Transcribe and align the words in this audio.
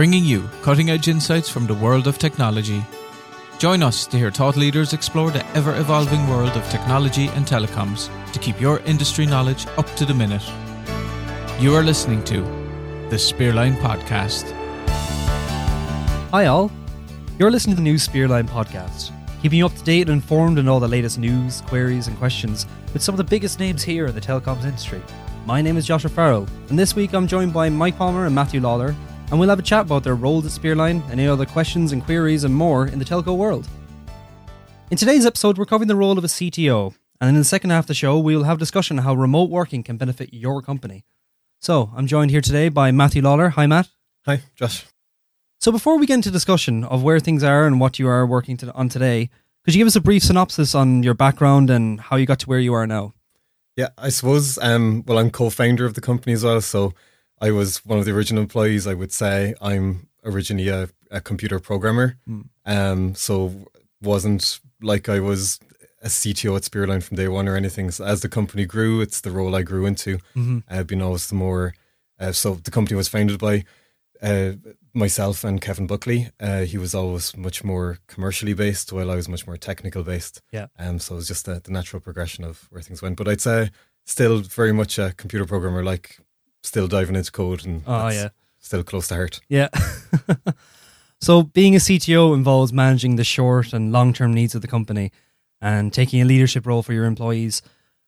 bringing 0.00 0.24
you 0.24 0.48
cutting 0.62 0.88
edge 0.88 1.08
insights 1.08 1.50
from 1.50 1.66
the 1.66 1.74
world 1.74 2.06
of 2.06 2.16
technology. 2.16 2.82
Join 3.58 3.82
us 3.82 4.06
to 4.06 4.16
hear 4.16 4.30
thought 4.30 4.56
leaders 4.56 4.94
explore 4.94 5.30
the 5.30 5.46
ever 5.48 5.76
evolving 5.76 6.26
world 6.26 6.56
of 6.56 6.66
technology 6.70 7.26
and 7.34 7.44
telecoms 7.44 8.08
to 8.32 8.38
keep 8.38 8.58
your 8.58 8.78
industry 8.86 9.26
knowledge 9.26 9.66
up 9.76 9.84
to 9.96 10.06
the 10.06 10.14
minute. 10.14 10.42
You 11.58 11.74
are 11.74 11.82
listening 11.82 12.24
to 12.24 12.40
the 13.10 13.16
Spearline 13.16 13.76
Podcast. 13.76 14.50
Hi, 16.30 16.46
all. 16.46 16.72
You're 17.38 17.50
listening 17.50 17.76
to 17.76 17.82
the 17.82 17.90
new 17.90 17.96
Spearline 17.96 18.48
podcast, 18.48 19.12
keeping 19.42 19.58
you 19.58 19.66
up 19.66 19.74
to 19.74 19.84
date 19.84 20.08
and 20.08 20.12
informed 20.12 20.58
on 20.58 20.66
all 20.66 20.80
the 20.80 20.88
latest 20.88 21.18
news, 21.18 21.60
queries, 21.60 22.06
and 22.06 22.16
questions 22.16 22.64
with 22.94 23.02
some 23.02 23.12
of 23.12 23.18
the 23.18 23.24
biggest 23.24 23.60
names 23.60 23.82
here 23.82 24.06
in 24.06 24.14
the 24.14 24.20
telecoms 24.22 24.64
industry. 24.64 25.02
My 25.44 25.60
name 25.60 25.76
is 25.76 25.86
Josh 25.86 26.06
O'Farrell, 26.06 26.48
and 26.70 26.78
this 26.78 26.96
week 26.96 27.12
I'm 27.12 27.26
joined 27.26 27.52
by 27.52 27.68
Mike 27.68 27.98
Palmer 27.98 28.24
and 28.24 28.34
Matthew 28.34 28.62
Lawlor, 28.62 28.96
and 29.30 29.38
we'll 29.38 29.48
have 29.48 29.58
a 29.58 29.62
chat 29.62 29.86
about 29.86 30.02
their 30.02 30.16
roles 30.16 30.44
at 30.44 30.52
Spearline, 30.52 31.08
any 31.10 31.26
other 31.26 31.46
questions 31.46 31.92
and 31.92 32.04
queries, 32.04 32.44
and 32.44 32.54
more 32.54 32.86
in 32.86 32.98
the 32.98 33.04
telco 33.04 33.36
world. 33.36 33.68
In 34.90 34.96
today's 34.96 35.24
episode, 35.24 35.56
we're 35.56 35.66
covering 35.66 35.88
the 35.88 35.96
role 35.96 36.18
of 36.18 36.24
a 36.24 36.28
CTO, 36.28 36.94
and 37.20 37.28
in 37.28 37.36
the 37.36 37.44
second 37.44 37.70
half 37.70 37.84
of 37.84 37.88
the 37.88 37.94
show, 37.94 38.18
we'll 38.18 38.42
have 38.42 38.56
a 38.56 38.60
discussion 38.60 38.98
on 38.98 39.04
how 39.04 39.14
remote 39.14 39.48
working 39.48 39.84
can 39.84 39.96
benefit 39.96 40.34
your 40.34 40.60
company. 40.62 41.04
So, 41.60 41.92
I'm 41.94 42.08
joined 42.08 42.32
here 42.32 42.40
today 42.40 42.68
by 42.70 42.90
Matthew 42.90 43.22
Lawlor. 43.22 43.50
Hi, 43.50 43.66
Matt. 43.66 43.88
Hi, 44.26 44.40
Josh. 44.56 44.86
So, 45.60 45.70
before 45.70 45.96
we 45.98 46.06
get 46.06 46.14
into 46.14 46.30
discussion 46.30 46.82
of 46.82 47.02
where 47.04 47.20
things 47.20 47.44
are 47.44 47.66
and 47.66 47.78
what 47.78 48.00
you 48.00 48.08
are 48.08 48.26
working 48.26 48.56
to, 48.58 48.72
on 48.72 48.88
today, 48.88 49.30
could 49.64 49.74
you 49.74 49.78
give 49.78 49.86
us 49.86 49.96
a 49.96 50.00
brief 50.00 50.24
synopsis 50.24 50.74
on 50.74 51.02
your 51.04 51.14
background 51.14 51.70
and 51.70 52.00
how 52.00 52.16
you 52.16 52.26
got 52.26 52.40
to 52.40 52.46
where 52.46 52.58
you 52.58 52.72
are 52.72 52.86
now? 52.86 53.14
Yeah, 53.76 53.90
I 53.96 54.08
suppose. 54.08 54.58
Um, 54.58 55.04
well, 55.06 55.18
I'm 55.18 55.30
co-founder 55.30 55.84
of 55.84 55.94
the 55.94 56.00
company 56.00 56.32
as 56.32 56.42
well, 56.42 56.60
so 56.60 56.94
I 57.40 57.50
was 57.50 57.84
one 57.84 57.98
of 57.98 58.04
the 58.04 58.12
original 58.12 58.42
employees. 58.42 58.86
I 58.86 58.94
would 58.94 59.12
say 59.12 59.54
I'm 59.60 60.08
originally 60.24 60.68
a, 60.68 60.88
a 61.10 61.20
computer 61.20 61.58
programmer, 61.58 62.16
Mm. 62.28 62.44
um, 62.66 63.14
so 63.14 63.66
wasn't 64.02 64.60
like 64.82 65.08
I 65.08 65.20
was 65.20 65.58
a 66.02 66.08
CTO 66.08 66.56
at 66.56 66.62
Spearline 66.62 67.02
from 67.02 67.16
day 67.16 67.28
one 67.28 67.48
or 67.48 67.56
anything. 67.56 67.90
So 67.90 68.04
as 68.04 68.20
the 68.22 68.28
company 68.28 68.64
grew, 68.64 69.00
it's 69.02 69.20
the 69.20 69.30
role 69.30 69.54
I 69.54 69.62
grew 69.62 69.84
into. 69.86 70.16
Mm-hmm. 70.36 70.58
I've 70.68 70.86
been 70.86 71.02
always 71.02 71.28
the 71.28 71.34
more. 71.34 71.74
Uh, 72.18 72.32
so 72.32 72.54
the 72.54 72.70
company 72.70 72.96
was 72.96 73.08
founded 73.08 73.38
by 73.38 73.64
uh, 74.22 74.52
myself 74.94 75.44
and 75.44 75.60
Kevin 75.60 75.86
Buckley. 75.86 76.30
Uh, 76.38 76.60
he 76.62 76.78
was 76.78 76.94
always 76.94 77.36
much 77.36 77.62
more 77.64 77.98
commercially 78.06 78.54
based, 78.54 78.92
while 78.92 79.10
I 79.10 79.14
was 79.16 79.28
much 79.28 79.46
more 79.46 79.56
technical 79.56 80.02
based. 80.02 80.40
Yeah. 80.52 80.66
Um. 80.78 80.98
So 80.98 81.14
it 81.14 81.16
was 81.16 81.28
just 81.28 81.46
the, 81.46 81.60
the 81.60 81.70
natural 81.72 82.00
progression 82.00 82.44
of 82.44 82.66
where 82.70 82.82
things 82.82 83.00
went. 83.02 83.16
But 83.16 83.28
I'd 83.28 83.40
say 83.40 83.70
still 84.06 84.40
very 84.40 84.72
much 84.72 84.98
a 84.98 85.12
computer 85.16 85.46
programmer, 85.46 85.82
like 85.82 86.18
still 86.62 86.86
diving 86.88 87.16
into 87.16 87.32
code 87.32 87.64
and 87.66 87.82
Oh, 87.86 88.08
yeah. 88.08 88.28
still 88.58 88.82
close 88.82 89.08
to 89.08 89.14
heart. 89.14 89.40
Yeah. 89.48 89.68
so, 91.20 91.42
being 91.42 91.74
a 91.74 91.78
CTO 91.78 92.34
involves 92.34 92.72
managing 92.72 93.16
the 93.16 93.24
short 93.24 93.72
and 93.72 93.92
long 93.92 94.12
term 94.12 94.32
needs 94.32 94.54
of 94.54 94.62
the 94.62 94.68
company 94.68 95.12
and 95.60 95.92
taking 95.92 96.20
a 96.20 96.24
leadership 96.24 96.66
role 96.66 96.82
for 96.82 96.92
your 96.92 97.04
employees. 97.04 97.62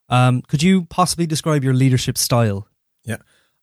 Um, 0.08 0.42
could 0.42 0.62
you 0.62 0.84
possibly 0.86 1.26
describe 1.26 1.64
your 1.64 1.74
leadership 1.74 2.16
style? 2.18 2.66
Yeah. 3.04 3.18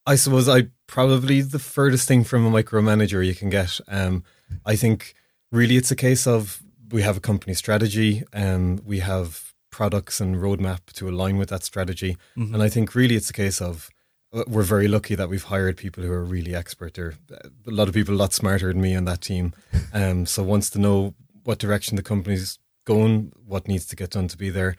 I 0.06 0.16
suppose 0.16 0.48
I 0.50 0.68
probably 0.88 1.42
the 1.42 1.60
furthest 1.60 2.08
thing 2.08 2.24
from 2.24 2.46
a 2.46 2.64
micromanager 2.64 3.26
you 3.26 3.36
can 3.36 3.50
get. 3.50 3.80
Um, 3.88 4.24
I 4.66 4.76
think 4.76 5.14
really 5.52 5.76
it's 5.76 5.92
a 5.92 5.96
case 5.96 6.26
of 6.26 6.62
we 6.92 7.04
have 7.04 7.18
a 7.18 7.20
company 7.20 7.54
strategy, 7.54 8.24
um, 8.34 8.82
we 8.84 9.00
have 9.00 9.54
products 9.70 10.20
and 10.20 10.38
roadmap 10.38 10.80
to 10.94 11.08
align 11.08 11.38
with 11.38 11.50
that 11.50 11.64
strategy, 11.64 12.18
Mhm. 12.36 12.54
and 12.56 12.64
I 12.64 12.70
think 12.70 12.96
really 12.96 13.16
it's 13.16 13.30
a 13.30 13.34
case 13.34 13.62
of 13.62 13.90
we're 14.32 14.64
very 14.64 14.88
lucky 14.88 15.16
that 15.16 15.30
we've 15.30 15.44
hired 15.44 15.78
people 15.78 16.04
who 16.04 16.12
are 16.12 16.24
really 16.24 16.56
expert. 16.56 16.94
There, 16.94 17.16
a 17.32 17.72
lot 17.72 17.88
of 17.88 17.94
people 17.94 18.14
a 18.14 18.18
lot 18.18 18.34
smarter 18.34 18.72
than 18.72 18.82
me 18.82 18.96
on 18.96 19.06
that 19.06 19.22
team. 19.22 19.54
Um, 19.92 20.28
so 20.28 20.44
wants 20.44 20.70
to 20.72 20.80
know 20.80 21.16
what 21.46 21.58
direction 21.58 21.96
the 21.96 22.04
company's 22.04 22.60
going, 22.86 23.32
what 23.44 23.68
needs 23.68 23.88
to 23.88 23.96
get 23.96 24.12
done 24.12 24.28
to 24.28 24.38
be 24.38 24.52
there. 24.52 24.76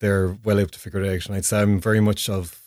They're 0.00 0.36
well 0.44 0.58
able 0.58 0.68
to 0.70 0.78
figure 0.78 1.02
it 1.02 1.08
out, 1.08 1.26
and 1.26 1.34
I'd 1.34 1.46
say 1.46 1.62
I'm 1.62 1.80
very 1.80 2.00
much 2.00 2.28
of 2.28 2.60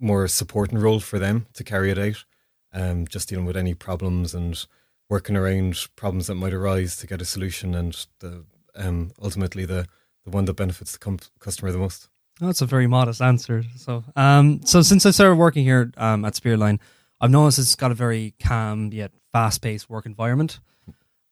more 0.00 0.26
supporting 0.26 0.78
role 0.78 1.00
for 1.00 1.18
them 1.18 1.46
to 1.52 1.64
carry 1.64 1.90
it 1.90 1.98
out. 1.98 2.24
Um, 2.72 3.06
just 3.06 3.28
dealing 3.28 3.44
with 3.44 3.58
any 3.58 3.74
problems 3.74 4.34
and 4.34 4.64
working 5.10 5.36
around 5.36 5.86
problems 5.96 6.28
that 6.28 6.36
might 6.36 6.54
arise 6.54 6.96
to 6.96 7.06
get 7.06 7.20
a 7.20 7.26
solution, 7.26 7.74
and 7.74 8.06
the 8.20 8.44
um, 8.74 9.12
ultimately 9.22 9.66
the 9.66 9.86
the 10.24 10.30
one 10.30 10.46
that 10.46 10.54
benefits 10.54 10.92
the 10.92 10.98
com- 10.98 11.18
customer 11.38 11.72
the 11.72 11.78
most. 11.78 12.08
That's 12.40 12.60
a 12.60 12.66
very 12.66 12.86
modest 12.86 13.22
answer. 13.22 13.64
So, 13.76 14.04
um, 14.16 14.60
so 14.64 14.82
since 14.82 15.06
I 15.06 15.10
started 15.10 15.36
working 15.36 15.64
here 15.64 15.92
um, 15.96 16.24
at 16.24 16.34
Spearline, 16.34 16.80
I've 17.20 17.30
noticed 17.30 17.58
it's 17.58 17.76
got 17.76 17.90
a 17.90 17.94
very 17.94 18.34
calm 18.40 18.92
yet 18.92 19.12
fast-paced 19.32 19.88
work 19.88 20.04
environment. 20.04 20.60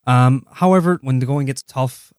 Um, 0.06 0.46
however, 0.52 0.98
when 1.02 1.18
the 1.18 1.26
going 1.26 1.46
gets 1.46 1.62
tough, 1.62 2.12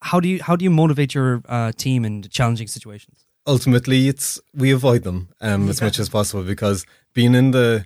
how 0.00 0.20
do 0.20 0.28
you 0.28 0.42
how 0.42 0.54
do 0.54 0.64
you 0.64 0.70
motivate 0.70 1.14
your 1.14 1.42
uh, 1.48 1.72
team 1.72 2.04
in 2.04 2.22
challenging 2.22 2.66
situations? 2.66 3.24
ultimately 3.46 4.08
it's 4.08 4.40
we 4.54 4.70
avoid 4.70 5.02
them 5.02 5.28
um, 5.40 5.68
as 5.68 5.82
much 5.82 5.98
as 5.98 6.08
possible 6.08 6.42
because 6.42 6.86
being 7.12 7.34
in 7.34 7.50
the 7.50 7.84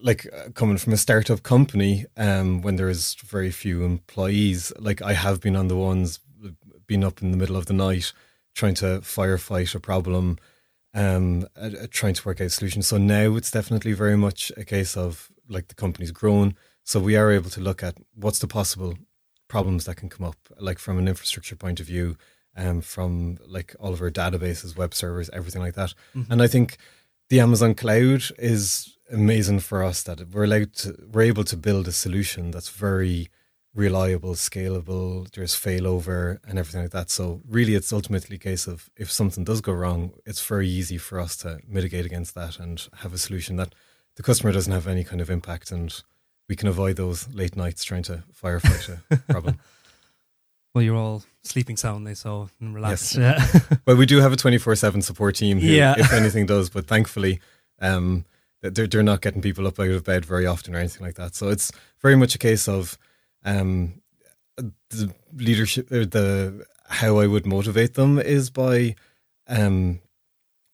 like 0.00 0.26
uh, 0.32 0.50
coming 0.54 0.76
from 0.76 0.92
a 0.92 0.96
startup 0.96 1.42
company 1.42 2.06
um, 2.16 2.62
when 2.62 2.76
there's 2.76 3.14
very 3.14 3.50
few 3.50 3.84
employees 3.84 4.72
like 4.78 5.02
I 5.02 5.12
have 5.12 5.40
been 5.40 5.56
on 5.56 5.68
the 5.68 5.76
ones 5.76 6.20
been 6.86 7.04
up 7.04 7.22
in 7.22 7.30
the 7.30 7.36
middle 7.36 7.56
of 7.56 7.66
the 7.66 7.72
night 7.72 8.12
trying 8.54 8.74
to 8.74 9.00
firefight 9.00 9.74
a 9.74 9.80
problem 9.80 10.38
um, 10.94 11.46
uh, 11.56 11.70
trying 11.90 12.14
to 12.14 12.24
work 12.24 12.40
out 12.40 12.52
solutions. 12.52 12.86
So 12.86 12.98
now 12.98 13.34
it's 13.36 13.50
definitely 13.50 13.92
very 13.92 14.16
much 14.16 14.52
a 14.56 14.64
case 14.64 14.96
of 14.96 15.30
like 15.48 15.68
the 15.68 15.74
company's 15.74 16.12
grown. 16.12 16.54
So 16.84 17.00
we 17.00 17.16
are 17.16 17.32
able 17.32 17.50
to 17.50 17.60
look 17.60 17.82
at 17.82 17.98
what's 18.14 18.38
the 18.38 18.46
possible 18.46 18.94
problems 19.48 19.84
that 19.84 19.96
can 19.96 20.08
come 20.08 20.26
up 20.26 20.36
like 20.58 20.78
from 20.78 20.98
an 20.98 21.08
infrastructure 21.08 21.56
point 21.56 21.80
of 21.80 21.86
view 21.86 22.16
um, 22.56 22.80
from 22.80 23.38
like 23.46 23.74
all 23.80 23.92
of 23.92 24.00
our 24.00 24.10
databases, 24.10 24.76
web 24.76 24.94
servers, 24.94 25.28
everything 25.30 25.62
like 25.62 25.74
that. 25.74 25.94
And 26.30 26.40
I 26.40 26.46
think 26.46 26.76
the 27.28 27.40
Amazon 27.40 27.74
cloud 27.74 28.22
is 28.38 28.96
amazing 29.10 29.60
for 29.60 29.82
us 29.82 30.02
that 30.04 30.30
we're 30.30 30.44
allowed 30.44 30.72
to, 30.74 30.96
we're 31.12 31.22
able 31.22 31.44
to 31.44 31.56
build 31.56 31.88
a 31.88 31.92
solution 31.92 32.50
that's 32.50 32.68
very 32.68 33.28
reliable, 33.74 34.34
scalable. 34.34 35.30
There's 35.32 35.54
failover 35.54 36.38
and 36.46 36.58
everything 36.58 36.82
like 36.82 36.92
that. 36.92 37.10
So 37.10 37.40
really, 37.48 37.74
it's 37.74 37.92
ultimately 37.92 38.36
a 38.36 38.38
case 38.38 38.66
of 38.66 38.88
if 38.96 39.10
something 39.10 39.44
does 39.44 39.60
go 39.60 39.72
wrong, 39.72 40.12
it's 40.24 40.44
very 40.46 40.68
easy 40.68 40.98
for 40.98 41.18
us 41.20 41.36
to 41.38 41.58
mitigate 41.66 42.06
against 42.06 42.34
that 42.34 42.58
and 42.58 42.86
have 42.98 43.12
a 43.12 43.18
solution 43.18 43.56
that 43.56 43.74
the 44.16 44.22
customer 44.22 44.52
doesn't 44.52 44.72
have 44.72 44.86
any 44.86 45.02
kind 45.04 45.20
of 45.20 45.28
impact 45.28 45.72
and 45.72 46.02
we 46.48 46.54
can 46.54 46.68
avoid 46.68 46.96
those 46.96 47.26
late 47.34 47.56
nights 47.56 47.82
trying 47.84 48.02
to 48.04 48.22
firefight 48.40 48.98
a 49.10 49.16
problem. 49.32 49.58
Well, 50.74 50.82
you're 50.84 50.96
all 50.96 51.22
sleeping 51.42 51.76
soundly, 51.76 52.14
so 52.14 52.50
relax. 52.60 53.16
Yes. 53.16 53.64
Well, 53.86 53.96
we 53.96 54.06
do 54.06 54.18
have 54.20 54.32
a 54.32 54.36
24 54.36 54.76
7 54.76 55.02
support 55.02 55.36
team 55.36 55.60
who, 55.60 55.66
Yeah. 55.68 55.94
if 55.96 56.12
anything 56.12 56.46
does, 56.46 56.68
but 56.68 56.86
thankfully, 56.86 57.40
um, 57.80 58.24
they're, 58.60 58.86
they're 58.86 59.02
not 59.02 59.20
getting 59.20 59.40
people 59.42 59.66
up 59.66 59.78
out 59.80 59.88
of 59.88 60.04
bed 60.04 60.24
very 60.24 60.46
often 60.46 60.74
or 60.74 60.78
anything 60.78 61.04
like 61.06 61.14
that. 61.16 61.34
So 61.34 61.48
it's 61.48 61.70
very 62.02 62.16
much 62.16 62.34
a 62.34 62.38
case 62.38 62.66
of 62.68 62.98
um, 63.44 64.00
the 64.56 65.12
leadership, 65.34 65.90
or 65.90 66.04
the 66.06 66.64
how 66.88 67.18
I 67.18 67.26
would 67.26 67.46
motivate 67.46 67.94
them 67.94 68.18
is 68.18 68.50
by 68.50 68.94
um, 69.48 70.00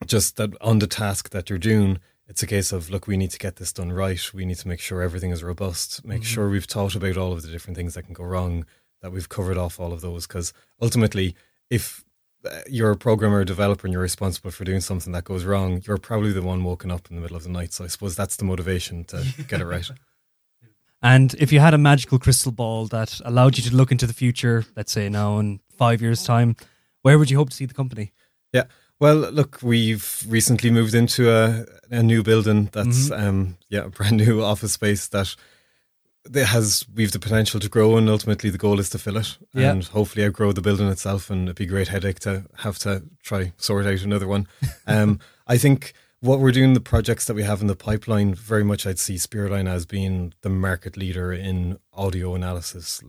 just 0.06 0.36
that 0.36 0.50
on 0.60 0.78
the 0.78 0.86
task 0.86 1.31
that 1.31 1.48
you're 1.50 1.58
doing. 1.58 1.98
It's 2.26 2.42
a 2.44 2.47
case 2.47 2.70
of 2.72 2.91
look, 2.91 3.06
we 3.08 3.16
need 3.16 3.31
to 3.32 3.38
get 3.38 3.56
this 3.56 3.72
done 3.72 3.91
right. 3.92 4.32
We 4.32 4.44
need 4.44 4.58
to 4.58 4.69
make 4.69 4.78
sure 4.81 5.03
everything 5.03 5.31
is 5.32 5.42
robust. 5.42 6.04
Make 6.04 6.22
Mhm. 6.22 6.26
sure 6.26 6.48
we've 6.48 6.64
thought 6.64 6.94
about 6.94 7.16
all 7.16 7.32
of 7.32 7.42
the 7.42 7.48
different 7.48 7.76
things 7.76 7.94
that 7.94 8.04
can 8.04 8.14
go 8.14 8.25
wrong. 8.25 8.66
That 9.02 9.10
we've 9.12 9.28
covered 9.28 9.56
off 9.56 9.81
all 9.81 9.92
of 9.92 10.00
those 10.02 10.26
because 10.26 10.52
ultimately, 10.81 11.34
if 11.70 12.04
uh, 12.44 12.60
you're 12.69 12.91
a 12.92 12.97
programmer 12.97 13.38
or 13.38 13.44
developer 13.44 13.87
and 13.87 13.92
you're 13.92 14.02
responsible 14.02 14.50
for 14.50 14.64
doing 14.64 14.81
something 14.81 15.12
that 15.12 15.25
goes 15.25 15.44
wrong, 15.44 15.82
you're 15.87 15.97
probably 15.98 16.32
the 16.32 16.42
one 16.42 16.62
woken 16.64 16.91
up 16.91 17.08
in 17.10 17.16
the 17.16 17.22
middle 17.22 17.37
of 17.37 17.42
the 17.42 17.48
night. 17.50 17.72
So 17.72 17.84
I 17.84 17.88
suppose 17.88 18.14
that's 18.14 18.37
the 18.37 18.44
motivation 18.44 19.04
to 19.04 19.25
get 19.48 19.60
it 19.60 19.66
right. 19.66 19.91
And 21.03 21.34
if 21.38 21.50
you 21.53 21.61
had 21.61 21.75
a 21.75 21.78
magical 21.78 22.19
crystal 22.19 22.52
ball 22.52 22.87
that 22.88 23.20
allowed 23.25 23.56
you 23.56 23.62
to 23.70 23.75
look 23.76 23.91
into 23.91 24.06
the 24.06 24.12
future, 24.12 24.64
let's 24.76 24.93
say 24.93 25.08
now 25.08 25.38
in 25.38 25.61
five 25.76 26.02
years' 26.02 26.25
time, 26.25 26.56
where 27.02 27.19
would 27.19 27.31
you 27.31 27.38
hope 27.38 27.50
to 27.50 27.56
see 27.56 27.64
the 27.67 27.75
company? 27.75 28.12
Yeah. 28.52 28.64
Well, 28.99 29.17
look, 29.17 29.61
we've 29.62 30.23
recently 30.29 30.70
moved 30.70 30.94
into 30.94 31.31
a, 31.32 31.64
a 31.91 32.02
new 32.02 32.23
building 32.23 32.69
that's 32.73 33.11
um 33.11 33.56
yeah, 33.70 33.85
a 33.85 33.88
brand 33.97 34.19
new 34.19 34.43
office 34.43 34.73
space 34.73 35.08
that 35.08 35.35
that 36.25 36.44
has 36.47 36.85
we've 36.94 37.12
the 37.12 37.19
potential 37.19 37.58
to 37.61 37.69
grow 37.70 37.97
and 37.97 38.11
ultimately 38.11 38.50
the 38.50 38.58
goal 38.58 38.79
is 38.79 38.91
to 38.91 38.99
fill 38.99 39.17
it 39.17 39.38
Yeah. 39.55 39.70
and 39.70 39.85
hopefully 39.85 40.26
outgrow 40.26 40.52
the 40.52 40.61
building 40.61 40.88
itself 40.88 41.31
and 41.31 41.44
it'd 41.44 41.56
be 41.56 41.64
a 41.64 41.67
great 41.69 41.88
headache 41.88 42.20
to 42.20 42.44
have 42.58 42.79
to 42.81 43.05
try 43.23 43.55
sort 43.56 43.87
out 43.87 44.02
another 44.02 44.29
one. 44.29 44.47
Um 44.87 45.19
I 45.47 45.56
think 45.56 45.94
what 46.20 46.38
we're 46.38 46.52
doing, 46.52 46.75
the 46.75 46.81
projects 46.81 47.25
that 47.25 47.34
we 47.34 47.43
have 47.43 47.61
in 47.62 47.67
the 47.67 47.76
pipeline, 47.76 48.34
very 48.34 48.62
much 48.62 48.87
I'd 48.87 48.99
see 48.99 49.14
Spearline 49.14 49.69
as 49.69 49.87
being 49.87 50.34
the 50.43 50.50
market 50.50 50.96
leader 50.96 51.32
in 51.32 51.78
audio 51.94 52.34
analysis, 52.34 53.02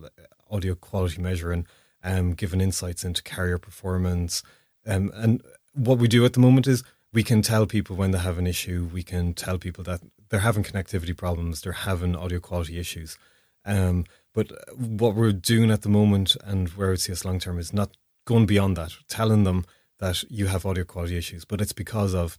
audio 0.50 0.74
quality 0.74 1.20
measuring, 1.20 1.66
um, 2.02 2.32
giving 2.32 2.60
insights 2.60 3.04
into 3.04 3.22
carrier 3.22 3.58
performance. 3.58 4.42
Um, 4.86 5.12
and 5.14 5.42
what 5.74 5.98
we 5.98 6.08
do 6.08 6.24
at 6.24 6.32
the 6.32 6.40
moment 6.40 6.66
is 6.66 6.82
we 7.12 7.22
can 7.22 7.42
tell 7.42 7.66
people 7.66 7.96
when 7.96 8.12
they 8.12 8.18
have 8.18 8.38
an 8.38 8.46
issue. 8.46 8.88
We 8.90 9.02
can 9.02 9.34
tell 9.34 9.58
people 9.58 9.84
that 9.84 10.00
they're 10.30 10.40
having 10.40 10.64
connectivity 10.64 11.14
problems, 11.14 11.60
they're 11.60 11.72
having 11.72 12.16
audio 12.16 12.40
quality 12.40 12.78
issues. 12.78 13.18
Um, 13.66 14.06
but 14.32 14.50
what 14.74 15.14
we're 15.14 15.32
doing 15.32 15.70
at 15.70 15.82
the 15.82 15.90
moment 15.90 16.36
and 16.44 16.70
where 16.70 16.92
I 16.92 16.94
see 16.94 17.12
us 17.12 17.26
long 17.26 17.38
term 17.38 17.58
is 17.58 17.74
not 17.74 17.94
going 18.24 18.46
beyond 18.46 18.78
that, 18.78 18.92
telling 19.06 19.44
them 19.44 19.66
that 19.98 20.24
you 20.30 20.46
have 20.46 20.64
audio 20.64 20.84
quality 20.84 21.18
issues, 21.18 21.44
but 21.44 21.60
it's 21.60 21.74
because 21.74 22.14
of 22.14 22.38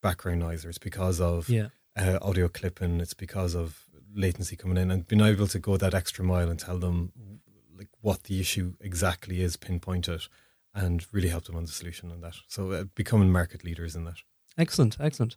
background 0.00 0.40
noise 0.40 0.64
or 0.64 0.68
it's 0.68 0.78
because 0.78 1.20
of 1.20 1.48
Yeah. 1.48 1.68
uh, 1.96 2.18
audio 2.22 2.48
clipping, 2.48 3.00
it's 3.00 3.14
because 3.14 3.54
of 3.54 3.84
latency 4.14 4.56
coming 4.56 4.76
in, 4.76 4.90
and 4.90 5.06
being 5.06 5.22
able 5.22 5.46
to 5.46 5.58
go 5.58 5.76
that 5.76 5.94
extra 5.94 6.24
mile 6.24 6.48
and 6.48 6.58
tell 6.58 6.78
them 6.78 7.12
like 7.76 7.88
what 8.00 8.24
the 8.24 8.40
issue 8.40 8.74
exactly 8.80 9.40
is, 9.40 9.56
pinpoint 9.56 10.08
it, 10.08 10.28
and 10.74 11.06
really 11.12 11.28
help 11.28 11.44
them 11.44 11.56
on 11.56 11.64
the 11.64 11.72
solution 11.72 12.10
on 12.10 12.20
that. 12.20 12.34
So 12.48 12.72
uh, 12.72 12.84
becoming 12.94 13.30
market 13.30 13.64
leaders 13.64 13.94
in 13.96 14.04
that. 14.04 14.18
Excellent, 14.58 14.96
excellent. 15.00 15.36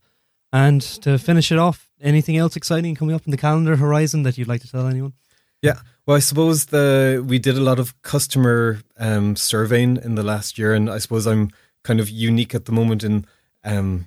And 0.51 0.81
to 0.81 1.17
finish 1.17 1.51
it 1.51 1.57
off, 1.57 1.89
anything 2.01 2.37
else 2.37 2.55
exciting 2.55 2.95
coming 2.95 3.15
up 3.15 3.25
in 3.25 3.31
the 3.31 3.37
calendar 3.37 3.75
horizon 3.77 4.23
that 4.23 4.37
you'd 4.37 4.47
like 4.47 4.61
to 4.61 4.69
tell 4.69 4.87
anyone? 4.87 5.13
Yeah, 5.61 5.79
well, 6.05 6.17
I 6.17 6.19
suppose 6.19 6.65
the 6.65 7.23
we 7.25 7.39
did 7.39 7.57
a 7.57 7.61
lot 7.61 7.79
of 7.79 7.99
customer 8.01 8.81
um, 8.97 9.35
surveying 9.35 9.97
in 9.97 10.15
the 10.15 10.23
last 10.23 10.57
year, 10.59 10.73
and 10.73 10.89
I 10.89 10.97
suppose 10.97 11.25
I'm 11.25 11.49
kind 11.83 11.99
of 11.99 12.09
unique 12.09 12.53
at 12.53 12.65
the 12.65 12.71
moment 12.73 13.03
in 13.03 13.25
um, 13.63 14.05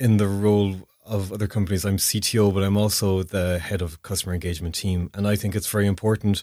in 0.00 0.16
the 0.16 0.28
role 0.28 0.88
of 1.04 1.32
other 1.32 1.46
companies. 1.46 1.84
I'm 1.84 1.96
CTO, 1.96 2.52
but 2.52 2.62
I'm 2.62 2.76
also 2.76 3.22
the 3.22 3.58
head 3.58 3.82
of 3.82 4.02
customer 4.02 4.34
engagement 4.34 4.74
team, 4.74 5.10
and 5.14 5.26
I 5.26 5.36
think 5.36 5.54
it's 5.54 5.68
very 5.68 5.86
important 5.86 6.42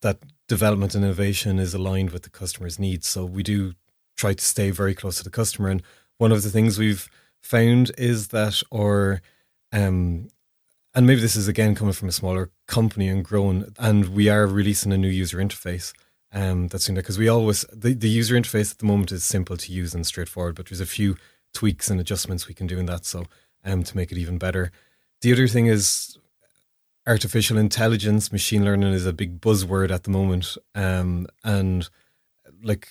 that 0.00 0.18
development 0.48 0.94
and 0.94 1.04
innovation 1.04 1.58
is 1.58 1.74
aligned 1.74 2.10
with 2.10 2.24
the 2.24 2.30
customer's 2.30 2.78
needs. 2.78 3.06
So 3.06 3.24
we 3.24 3.42
do 3.42 3.74
try 4.16 4.34
to 4.34 4.44
stay 4.44 4.70
very 4.70 4.94
close 4.94 5.18
to 5.18 5.24
the 5.24 5.30
customer, 5.30 5.68
and 5.68 5.82
one 6.18 6.32
of 6.32 6.42
the 6.42 6.50
things 6.50 6.78
we've 6.78 7.08
found 7.40 7.92
is 7.96 8.28
that 8.28 8.62
our 8.72 9.22
um, 9.72 10.28
and 10.94 11.06
maybe 11.06 11.20
this 11.20 11.36
is 11.36 11.48
again 11.48 11.74
coming 11.74 11.94
from 11.94 12.08
a 12.08 12.12
smaller 12.12 12.50
company 12.66 13.08
and 13.08 13.24
grown, 13.24 13.72
and 13.78 14.08
we 14.08 14.28
are 14.28 14.46
releasing 14.46 14.92
a 14.92 14.98
new 14.98 15.08
user 15.08 15.38
interface. 15.38 15.92
Um, 16.34 16.68
that's 16.68 16.86
there 16.86 16.96
because 16.96 17.18
we 17.18 17.28
always 17.28 17.62
the, 17.72 17.92
the 17.92 18.08
user 18.08 18.34
interface 18.34 18.72
at 18.72 18.78
the 18.78 18.86
moment 18.86 19.12
is 19.12 19.22
simple 19.22 19.56
to 19.56 19.72
use 19.72 19.94
and 19.94 20.06
straightforward, 20.06 20.54
but 20.54 20.66
there's 20.66 20.80
a 20.80 20.86
few 20.86 21.16
tweaks 21.52 21.90
and 21.90 22.00
adjustments 22.00 22.48
we 22.48 22.54
can 22.54 22.66
do 22.66 22.78
in 22.78 22.86
that. 22.86 23.04
So, 23.04 23.24
um, 23.64 23.82
to 23.82 23.96
make 23.96 24.12
it 24.12 24.18
even 24.18 24.38
better. 24.38 24.72
The 25.20 25.32
other 25.32 25.46
thing 25.48 25.66
is 25.66 26.18
artificial 27.06 27.58
intelligence, 27.58 28.32
machine 28.32 28.64
learning 28.64 28.92
is 28.92 29.06
a 29.06 29.12
big 29.12 29.40
buzzword 29.40 29.90
at 29.90 30.04
the 30.04 30.10
moment, 30.10 30.56
um, 30.74 31.26
and 31.44 31.88
like 32.62 32.88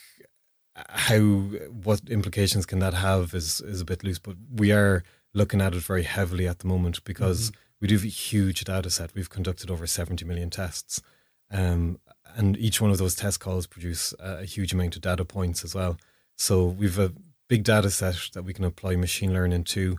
how 0.90 1.20
what 1.20 2.02
implications 2.10 2.66
can 2.66 2.80
that 2.80 2.94
have 2.94 3.34
is 3.34 3.62
is 3.62 3.82
a 3.82 3.86
bit 3.86 4.04
loose, 4.04 4.20
but 4.20 4.36
we 4.54 4.72
are 4.72 5.04
looking 5.34 5.62
at 5.62 5.74
it 5.74 5.84
very 5.84 6.04
heavily 6.04 6.48
at 6.48 6.60
the 6.60 6.68
moment 6.68 7.04
because 7.04 7.52
we 7.80 7.88
do 7.88 7.96
have 7.96 8.04
a 8.04 8.08
huge 8.08 8.64
data 8.64 8.90
set. 8.90 9.16
We've 9.16 9.30
conducted 9.30 9.72
over 9.72 9.88
70 9.88 10.26
million 10.26 10.50
tests. 10.50 11.02
Um, 11.50 12.00
and 12.36 12.58
each 12.58 12.80
one 12.80 12.92
of 12.92 12.98
those 12.98 13.16
test 13.16 13.40
calls 13.40 13.66
produce 13.66 14.14
a, 14.20 14.40
a 14.42 14.46
huge 14.46 14.74
amount 14.74 14.96
of 14.96 15.02
data 15.02 15.26
points 15.26 15.64
as 15.64 15.74
well. 15.74 15.98
So 16.38 16.66
we've 16.66 17.00
a 17.00 17.14
big 17.52 17.64
data 17.66 17.92
set 17.92 18.30
that 18.32 18.44
we 18.44 18.54
can 18.54 18.64
apply 18.64 18.96
machine 18.96 19.34
learning 19.34 19.66
to 19.66 19.98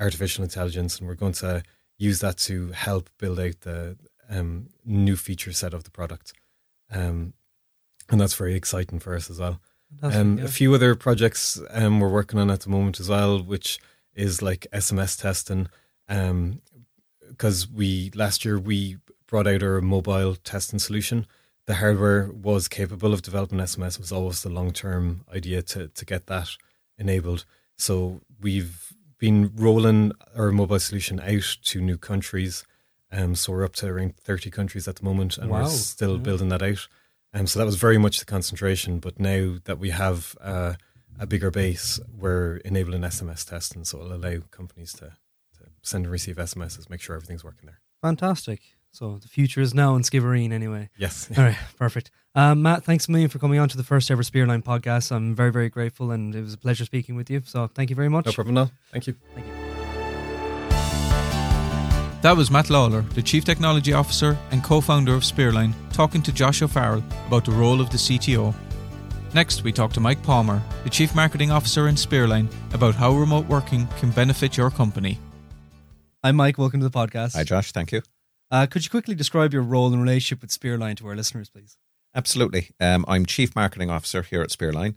artificial 0.00 0.42
intelligence, 0.42 0.98
and 0.98 1.06
we're 1.06 1.14
going 1.14 1.34
to 1.34 1.62
use 1.98 2.20
that 2.20 2.38
to 2.38 2.68
help 2.72 3.10
build 3.18 3.38
out 3.38 3.60
the 3.60 3.94
um, 4.30 4.70
new 4.86 5.14
feature 5.14 5.52
set 5.52 5.74
of 5.74 5.84
the 5.84 5.90
product. 5.90 6.32
Um, 6.90 7.34
and 8.08 8.18
that's 8.18 8.32
very 8.32 8.54
exciting 8.54 9.00
for 9.00 9.14
us 9.14 9.28
as 9.28 9.38
well. 9.38 9.60
Um. 10.02 10.38
A 10.38 10.48
few 10.48 10.74
other 10.74 10.94
projects 10.94 11.60
um, 11.72 12.00
we're 12.00 12.08
working 12.08 12.40
on 12.40 12.50
at 12.50 12.60
the 12.60 12.70
moment 12.70 12.98
as 12.98 13.10
well, 13.10 13.42
which 13.42 13.78
is 14.14 14.40
like 14.40 14.66
SMS 14.72 15.20
testing. 15.20 15.68
Because 17.28 17.68
we 17.68 18.12
last 18.14 18.46
year 18.46 18.58
we 18.58 18.96
brought 19.26 19.46
out 19.46 19.62
our 19.62 19.82
mobile 19.82 20.36
testing 20.36 20.78
solution. 20.78 21.26
The 21.66 21.74
hardware 21.74 22.30
was 22.32 22.66
capable 22.66 23.12
of 23.12 23.20
developing 23.20 23.58
SMS. 23.58 23.96
It 23.96 24.00
was 24.00 24.12
always 24.12 24.42
the 24.42 24.48
long 24.48 24.72
term 24.72 25.26
idea 25.34 25.60
to 25.62 25.88
to 25.88 26.04
get 26.06 26.28
that 26.28 26.48
enabled. 26.98 27.44
So 27.76 28.20
we've 28.40 28.92
been 29.18 29.52
rolling 29.54 30.12
our 30.36 30.52
mobile 30.52 30.78
solution 30.80 31.20
out 31.20 31.56
to 31.64 31.80
new 31.80 31.96
countries. 31.98 32.64
Um, 33.10 33.34
so 33.34 33.52
we're 33.52 33.64
up 33.64 33.74
to 33.76 33.86
around 33.88 34.16
30 34.16 34.50
countries 34.50 34.88
at 34.88 34.96
the 34.96 35.04
moment, 35.04 35.38
and 35.38 35.50
Wow. 35.50 35.62
we're 35.64 35.70
still 35.70 36.16
Yeah. 36.16 36.22
building 36.22 36.48
that 36.48 36.62
out. 36.62 36.88
Um, 37.32 37.46
so 37.46 37.58
that 37.58 37.64
was 37.66 37.76
very 37.76 37.98
much 37.98 38.18
the 38.18 38.24
concentration. 38.24 38.98
But 39.00 39.18
now 39.18 39.58
that 39.64 39.78
we 39.78 39.90
have 39.90 40.36
uh, 40.40 40.74
a 41.18 41.26
bigger 41.26 41.50
base, 41.50 42.00
we're 42.12 42.56
enabling 42.58 43.02
SMS 43.04 43.44
testing, 43.44 43.84
so 43.84 43.98
it'll 44.00 44.14
allow 44.14 44.40
companies 44.50 44.92
to, 44.94 45.16
to 45.58 45.64
send 45.82 46.04
and 46.06 46.12
receive 46.12 46.36
SMSs, 46.38 46.90
make 46.90 47.00
sure 47.00 47.14
everything's 47.16 47.44
working 47.44 47.66
there. 47.66 47.80
Fantastic. 48.02 48.60
So 48.94 49.18
the 49.20 49.26
future 49.26 49.60
is 49.60 49.74
now 49.74 49.96
in 49.96 50.02
Skibbereen 50.02 50.52
anyway. 50.52 50.88
Yes. 50.96 51.28
All 51.36 51.42
right, 51.42 51.56
perfect. 51.76 52.12
Um, 52.36 52.62
Matt, 52.62 52.84
thanks 52.84 53.08
a 53.08 53.10
million 53.10 53.28
for 53.28 53.40
coming 53.40 53.58
on 53.58 53.68
to 53.68 53.76
the 53.76 53.82
first 53.82 54.08
ever 54.08 54.22
Spearline 54.22 54.62
podcast. 54.62 55.10
I'm 55.10 55.34
very, 55.34 55.50
very 55.50 55.68
grateful 55.68 56.12
and 56.12 56.32
it 56.32 56.42
was 56.42 56.54
a 56.54 56.58
pleasure 56.58 56.84
speaking 56.84 57.16
with 57.16 57.28
you. 57.28 57.42
So 57.44 57.66
thank 57.66 57.90
you 57.90 57.96
very 57.96 58.08
much. 58.08 58.26
No 58.26 58.32
problem, 58.32 58.54
no. 58.54 58.70
Thank 58.92 59.08
you. 59.08 59.16
Thank 59.34 59.46
you. 59.48 59.52
That 62.22 62.36
was 62.36 62.52
Matt 62.52 62.70
Lawlor, 62.70 63.02
the 63.14 63.22
Chief 63.22 63.44
Technology 63.44 63.92
Officer 63.92 64.38
and 64.52 64.62
co 64.62 64.80
founder 64.80 65.14
of 65.14 65.24
Spearline, 65.24 65.74
talking 65.92 66.22
to 66.22 66.32
Josh 66.32 66.62
O'Farrell 66.62 67.02
about 67.26 67.44
the 67.44 67.52
role 67.52 67.80
of 67.80 67.90
the 67.90 67.98
CTO. 67.98 68.54
Next, 69.34 69.64
we 69.64 69.72
talk 69.72 69.92
to 69.94 70.00
Mike 70.00 70.22
Palmer, 70.22 70.62
the 70.84 70.90
Chief 70.90 71.16
Marketing 71.16 71.50
Officer 71.50 71.88
in 71.88 71.96
Spearline, 71.96 72.48
about 72.72 72.94
how 72.94 73.12
remote 73.12 73.46
working 73.46 73.88
can 73.98 74.12
benefit 74.12 74.56
your 74.56 74.70
company. 74.70 75.18
I'm 76.22 76.36
Mike. 76.36 76.58
Welcome 76.58 76.80
to 76.80 76.88
the 76.88 76.96
podcast. 76.96 77.34
Hi, 77.34 77.42
Josh. 77.42 77.72
Thank 77.72 77.90
you. 77.90 78.00
Uh, 78.50 78.66
could 78.66 78.84
you 78.84 78.90
quickly 78.90 79.14
describe 79.14 79.52
your 79.52 79.62
role 79.62 79.92
and 79.92 80.02
relationship 80.02 80.42
with 80.42 80.50
Spearline 80.50 80.96
to 80.98 81.08
our 81.08 81.16
listeners, 81.16 81.48
please? 81.50 81.76
Absolutely. 82.14 82.70
Um, 82.80 83.04
I'm 83.08 83.26
Chief 83.26 83.56
Marketing 83.56 83.90
Officer 83.90 84.22
here 84.22 84.42
at 84.42 84.50
Spearline, 84.50 84.94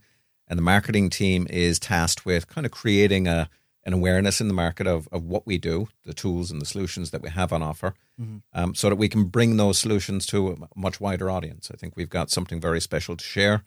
and 0.47 0.57
the 0.57 0.63
marketing 0.63 1.09
team 1.09 1.47
is 1.49 1.79
tasked 1.79 2.25
with 2.25 2.47
kind 2.47 2.65
of 2.65 2.71
creating 2.71 3.27
a 3.27 3.49
an 3.83 3.93
awareness 3.93 4.41
in 4.41 4.49
the 4.49 4.53
market 4.53 4.85
of, 4.85 5.07
of 5.13 5.23
what 5.23 5.47
we 5.47 5.57
do, 5.57 5.87
the 6.03 6.13
tools 6.13 6.51
and 6.51 6.61
the 6.61 6.65
solutions 6.65 7.11
that 7.11 7.21
we 7.21 7.29
have 7.29 7.53
on 7.53 7.63
offer, 7.63 7.93
um, 8.51 8.75
so 8.75 8.89
that 8.89 8.97
we 8.97 9.07
can 9.07 9.23
bring 9.23 9.55
those 9.55 9.79
solutions 9.79 10.25
to 10.25 10.49
a 10.49 10.55
much 10.75 10.99
wider 10.99 11.29
audience. 11.29 11.71
I 11.73 11.77
think 11.77 11.95
we've 11.95 12.09
got 12.09 12.29
something 12.29 12.59
very 12.59 12.81
special 12.81 13.15
to 13.15 13.23
share, 13.23 13.63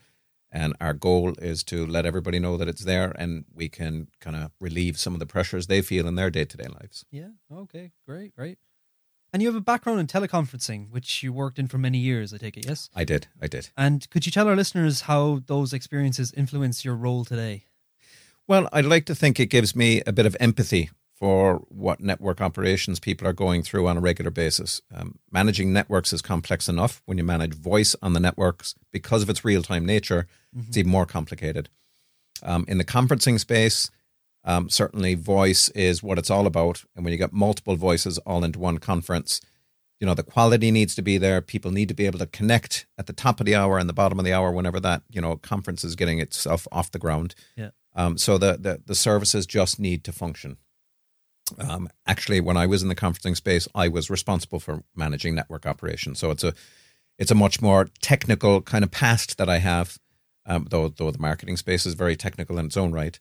and 0.53 0.77
our 0.79 0.93
goal 0.93 1.33
is 1.41 1.65
to 1.65 1.87
let 1.87 2.05
everybody 2.05 2.39
know 2.39 2.59
that 2.59 2.69
it's 2.69 2.85
there, 2.85 3.15
and 3.19 3.47
we 3.51 3.71
can 3.71 4.09
kind 4.21 4.37
of 4.37 4.51
relieve 4.61 4.99
some 4.99 5.15
of 5.15 5.21
the 5.21 5.27
pressures 5.27 5.69
they 5.69 5.81
feel 5.81 6.07
in 6.07 6.17
their 6.17 6.29
day 6.29 6.45
to 6.45 6.57
day 6.57 6.69
lives. 6.69 7.07
Yeah. 7.11 7.31
Okay. 7.51 7.93
Great. 8.07 8.37
Great. 8.37 8.59
And 9.33 9.43
you 9.43 9.49
have 9.49 9.57
a 9.57 9.61
background 9.61 10.01
in 10.01 10.07
teleconferencing, 10.07 10.91
which 10.91 11.23
you 11.23 11.33
worked 11.33 11.59
in 11.59 11.69
for 11.69 11.79
many 11.79 11.99
years, 11.99 12.35
I 12.35 12.39
take 12.39 12.57
it, 12.57 12.67
yes? 12.67 12.91
I 12.95 13.05
did. 13.05 13.29
I 13.41 13.47
did. 13.47 13.71
And 13.77 14.09
could 14.11 14.27
you 14.27 14.33
tell 14.33 14.49
our 14.49 14.57
listeners 14.57 15.03
how 15.03 15.43
those 15.47 15.73
experiences 15.73 16.33
influence 16.33 16.85
your 16.85 16.97
role 16.97 17.25
today? 17.25 17.65
Well, 18.49 18.69
I'd 18.73 18.85
like 18.85 19.07
to 19.07 19.15
think 19.15 19.39
it 19.39 19.47
gives 19.47 19.77
me 19.77 20.03
a 20.07 20.13
bit 20.13 20.27
of 20.27 20.37
empathy 20.41 20.91
for 21.15 21.57
what 21.69 22.01
network 22.01 22.41
operations 22.41 22.99
people 22.99 23.29
are 23.29 23.33
going 23.33 23.63
through 23.63 23.87
on 23.87 23.99
a 23.99 24.01
regular 24.01 24.31
basis. 24.31 24.81
Um, 24.93 25.19
managing 25.31 25.73
networks 25.73 26.13
is 26.13 26.23
complex 26.23 26.69
enough. 26.69 27.03
When 27.05 27.19
you 27.19 27.25
manage 27.25 27.55
voice 27.55 27.95
on 28.03 28.15
the 28.15 28.21
networks, 28.21 28.75
because 28.91 29.23
of 29.23 29.31
its 29.31 29.45
real 29.45 29.63
time 29.63 29.87
nature, 29.87 30.27
it's 30.57 30.77
even 30.77 30.91
more 30.91 31.07
complicated. 31.07 31.69
Um, 32.43 32.65
in 32.67 32.79
the 32.79 32.85
conferencing 32.85 33.39
space, 33.39 33.91
um, 34.45 34.69
certainly 34.69 35.15
voice 35.15 35.69
is 35.71 36.03
what 36.03 36.19
it's 36.19 36.31
all 36.31 36.47
about. 36.47 36.85
And 36.95 37.05
when 37.05 37.13
you 37.13 37.19
get 37.19 37.33
multiple 37.33 37.77
voices 37.77 38.19
all 38.19 38.45
into 38.45 38.59
one 38.59 38.79
conference, 38.79 39.41
you 39.99 40.07
know 40.07 40.15
the 40.15 40.23
quality 40.23 40.71
needs 40.71 40.95
to 40.95 41.03
be 41.03 41.19
there. 41.19 41.41
People 41.43 41.71
need 41.71 41.89
to 41.89 41.95
be 41.95 42.07
able 42.07 42.19
to 42.19 42.27
connect 42.27 42.87
at 42.97 43.07
the 43.07 43.13
top 43.13 43.39
of 43.39 43.47
the 43.47 43.55
hour 43.55 43.79
and 43.79 43.89
the 43.89 43.95
bottom 43.95 44.19
of 44.19 44.25
the 44.25 44.33
hour 44.33 44.51
whenever 44.51 44.81
that 44.81 45.03
you 45.11 45.21
know 45.21 45.37
conference 45.37 45.85
is 45.85 45.95
getting 45.95 46.19
itself 46.19 46.67
off 46.73 46.91
the 46.91 46.99
ground. 46.99 47.35
Yeah. 47.55 47.71
Um, 47.95 48.17
so 48.17 48.39
the, 48.39 48.57
the 48.59 48.83
the 48.87 48.95
services 48.95 49.47
just 49.47 49.79
need 49.79 50.03
to 50.05 50.13
function. 50.13 50.57
Um, 51.59 51.89
actually, 52.07 52.41
when 52.41 52.57
I 52.57 52.67
was 52.67 52.83
in 52.83 52.89
the 52.89 52.95
conferencing 52.95 53.37
space, 53.37 53.69
I 53.75 53.89
was 53.89 54.09
responsible 54.09 54.61
for 54.61 54.85
managing 54.95 55.35
network 55.35 55.67
operations. 55.67 56.19
So 56.19 56.31
it's 56.31 56.45
a 56.45 56.55
it's 57.19 57.31
a 57.31 57.35
much 57.35 57.61
more 57.61 57.89
technical 58.01 58.63
kind 58.63 58.85
of 58.85 58.91
past 58.91 59.37
that 59.37 59.49
I 59.49 59.59
have. 59.59 59.99
Um, 60.47 60.67
though 60.71 60.89
though 60.89 61.11
the 61.11 61.19
marketing 61.19 61.59
space 61.59 61.85
is 61.85 61.93
very 61.93 62.17
technical 62.17 62.59
in 62.59 62.67
its 62.67 62.77
own 62.79 62.93
right, 62.93 63.19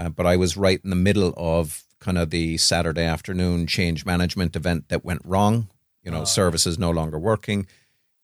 uh, 0.00 0.08
but 0.08 0.24
I 0.26 0.36
was 0.36 0.56
right 0.56 0.80
in 0.82 0.88
the 0.88 0.96
middle 0.96 1.34
of 1.36 1.84
kind 2.00 2.16
of 2.16 2.30
the 2.30 2.56
Saturday 2.56 3.02
afternoon 3.02 3.66
change 3.66 4.06
management 4.06 4.56
event 4.56 4.88
that 4.88 5.04
went 5.04 5.20
wrong. 5.24 5.68
You 6.02 6.10
know, 6.10 6.24
services 6.24 6.78
no 6.78 6.90
longer 6.90 7.18
working. 7.18 7.66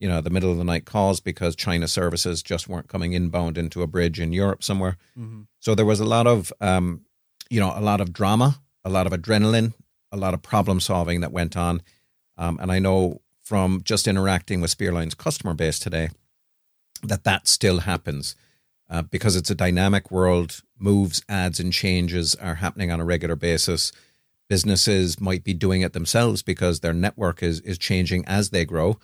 You 0.01 0.09
know, 0.09 0.23
the 0.23 0.31
middle 0.31 0.51
of 0.51 0.57
the 0.57 0.65
night 0.65 0.87
calls 0.87 1.21
because 1.21 1.55
China 1.55 1.87
services 1.87 2.43
just 2.43 2.67
weren't 2.69 2.89
coming 2.89 3.13
inbound 3.13 3.59
into 3.59 3.83
a 3.83 3.87
bridge 3.87 4.19
in 4.19 4.33
Europe 4.33 4.65
somewhere. 4.65 4.97
So 5.61 5.75
there 5.75 5.85
was 5.85 6.01
a 6.01 6.07
lot 6.07 6.27
of, 6.27 6.51
um, 6.63 7.03
you 7.51 7.61
know, 7.61 7.73
a 7.77 7.83
lot 7.83 8.01
of 8.01 8.15
drama, 8.15 8.61
a 8.83 8.89
lot 8.89 9.07
of 9.07 9.13
adrenaline, 9.13 9.75
a 10.11 10.17
lot 10.17 10.33
of 10.33 10.41
problem 10.41 10.81
solving 10.81 11.21
that 11.21 11.33
went 11.33 11.57
on. 11.57 11.83
Um, 12.39 12.59
and 12.63 12.73
I 12.73 12.79
know 12.79 13.21
from 13.43 13.83
just 13.85 14.09
interacting 14.09 14.63
with 14.63 14.71
Spearline's 14.71 15.15
customer 15.15 15.53
base 15.53 15.79
today 15.79 16.09
that 17.03 17.25
that 17.25 17.47
still 17.47 17.81
happens 17.81 18.35
uh, 18.89 19.03
because 19.03 19.37
it's 19.37 19.51
a 19.51 19.55
dynamic 19.55 20.11
world. 20.11 20.63
Moves, 20.79 21.23
adds, 21.29 21.59
and 21.59 21.73
changes 21.73 22.35
are 22.35 22.57
happening 22.57 22.91
on 22.91 23.01
a 23.01 23.05
regular 23.05 23.37
basis. 23.37 23.93
Businesses 24.49 25.21
might 25.21 25.43
be 25.43 25.55
doing 25.55 25.81
it 25.81 25.93
themselves 25.93 26.43
because 26.43 26.81
their 26.81 26.93
network 26.93 27.43
is 27.43 27.61
is 27.61 27.79
changing 27.79 28.25
as 28.27 28.51
they 28.51 28.65
grow. 28.65 28.99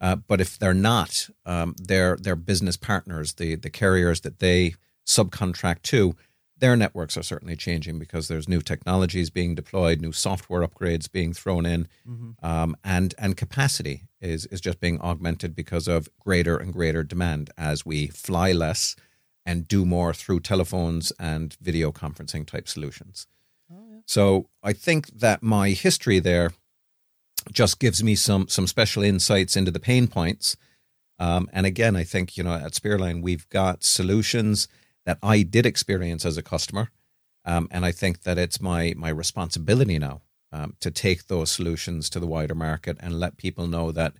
Uh, 0.00 0.16
but 0.16 0.40
if 0.40 0.58
they're 0.58 0.74
not, 0.74 1.28
um, 1.44 1.74
their 1.78 2.16
their 2.16 2.36
business 2.36 2.76
partners, 2.76 3.34
the 3.34 3.56
the 3.56 3.70
carriers 3.70 4.20
that 4.22 4.38
they 4.38 4.74
subcontract 5.06 5.82
to, 5.82 6.14
their 6.58 6.76
networks 6.76 7.16
are 7.16 7.22
certainly 7.22 7.56
changing 7.56 7.98
because 7.98 8.28
there's 8.28 8.48
new 8.48 8.60
technologies 8.60 9.30
being 9.30 9.54
deployed, 9.54 10.00
new 10.00 10.12
software 10.12 10.66
upgrades 10.66 11.10
being 11.10 11.32
thrown 11.32 11.66
in, 11.66 11.88
mm-hmm. 12.08 12.44
um, 12.44 12.76
and 12.84 13.14
and 13.18 13.36
capacity 13.36 14.04
is 14.20 14.46
is 14.46 14.60
just 14.60 14.80
being 14.80 15.00
augmented 15.00 15.54
because 15.54 15.88
of 15.88 16.08
greater 16.18 16.56
and 16.56 16.72
greater 16.72 17.02
demand 17.02 17.50
as 17.58 17.84
we 17.84 18.06
fly 18.06 18.52
less 18.52 18.96
and 19.46 19.68
do 19.68 19.86
more 19.86 20.12
through 20.12 20.40
telephones 20.40 21.12
and 21.18 21.56
video 21.60 21.92
conferencing 21.92 22.44
type 22.44 22.68
solutions. 22.68 23.26
So 24.06 24.48
I 24.62 24.72
think 24.72 25.08
that 25.18 25.42
my 25.42 25.70
history 25.70 26.20
there 26.20 26.52
just 27.52 27.78
gives 27.78 28.02
me 28.02 28.14
some 28.14 28.48
some 28.48 28.66
special 28.66 29.02
insights 29.02 29.56
into 29.56 29.70
the 29.70 29.80
pain 29.80 30.06
points. 30.06 30.56
Um, 31.18 31.48
and 31.52 31.66
again, 31.66 31.96
I 31.96 32.04
think 32.04 32.36
you 32.36 32.44
know 32.44 32.54
at 32.54 32.72
Spearline 32.72 33.22
we've 33.22 33.48
got 33.48 33.84
solutions 33.84 34.68
that 35.04 35.18
I 35.22 35.42
did 35.42 35.66
experience 35.66 36.24
as 36.24 36.36
a 36.36 36.42
customer, 36.42 36.90
um, 37.44 37.68
and 37.70 37.84
I 37.84 37.92
think 37.92 38.22
that 38.22 38.38
it's 38.38 38.60
my 38.60 38.94
my 38.96 39.08
responsibility 39.08 39.98
now 39.98 40.22
um, 40.52 40.74
to 40.80 40.90
take 40.90 41.26
those 41.26 41.50
solutions 41.50 42.08
to 42.10 42.20
the 42.20 42.26
wider 42.26 42.54
market 42.54 42.96
and 43.00 43.18
let 43.18 43.36
people 43.36 43.66
know 43.66 43.92
that 43.92 44.14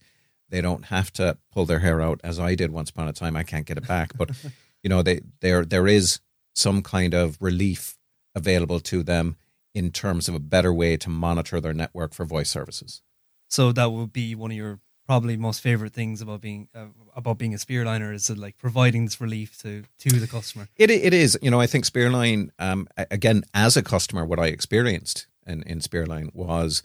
they 0.48 0.60
don't 0.60 0.86
have 0.86 1.12
to 1.12 1.38
pull 1.52 1.66
their 1.66 1.80
hair 1.80 2.00
out 2.00 2.20
as 2.22 2.38
I 2.38 2.54
did 2.54 2.70
once 2.70 2.90
upon 2.90 3.08
a 3.08 3.12
time. 3.12 3.36
I 3.36 3.42
can't 3.42 3.66
get 3.66 3.78
it 3.78 3.86
back, 3.86 4.16
but 4.16 4.30
you 4.86 4.88
know 4.88 5.02
they 5.02 5.20
there 5.40 5.64
there 5.64 5.88
is 5.88 6.20
some 6.54 6.80
kind 6.80 7.12
of 7.12 7.36
relief 7.40 7.98
available 8.36 8.78
to 8.78 9.02
them 9.02 9.34
in 9.74 9.90
terms 9.90 10.28
of 10.28 10.34
a 10.36 10.38
better 10.38 10.72
way 10.72 10.96
to 10.96 11.10
monitor 11.10 11.60
their 11.60 11.74
network 11.74 12.14
for 12.14 12.24
voice 12.24 12.48
services. 12.48 13.02
So 13.48 13.72
that 13.72 13.90
would 13.90 14.12
be 14.12 14.36
one 14.36 14.52
of 14.52 14.56
your 14.56 14.78
probably 15.04 15.36
most 15.36 15.60
favorite 15.60 15.92
things 15.92 16.22
about 16.22 16.40
being 16.40 16.68
uh, 16.72 16.86
about 17.16 17.36
being 17.36 17.52
a 17.52 17.56
spearliner 17.56 18.14
is 18.14 18.28
that 18.28 18.38
like 18.38 18.58
providing 18.58 19.06
this 19.06 19.20
relief 19.20 19.58
to 19.62 19.82
to 19.98 20.20
the 20.20 20.28
customer. 20.28 20.68
It 20.76 20.92
it 20.92 21.12
is. 21.12 21.36
You 21.42 21.50
know, 21.50 21.60
I 21.60 21.66
think 21.66 21.84
Spearline 21.84 22.50
um, 22.60 22.86
again 22.96 23.42
as 23.54 23.76
a 23.76 23.82
customer 23.82 24.24
what 24.24 24.38
I 24.38 24.46
experienced 24.46 25.26
in 25.44 25.64
in 25.64 25.80
Spearline 25.80 26.32
was 26.32 26.84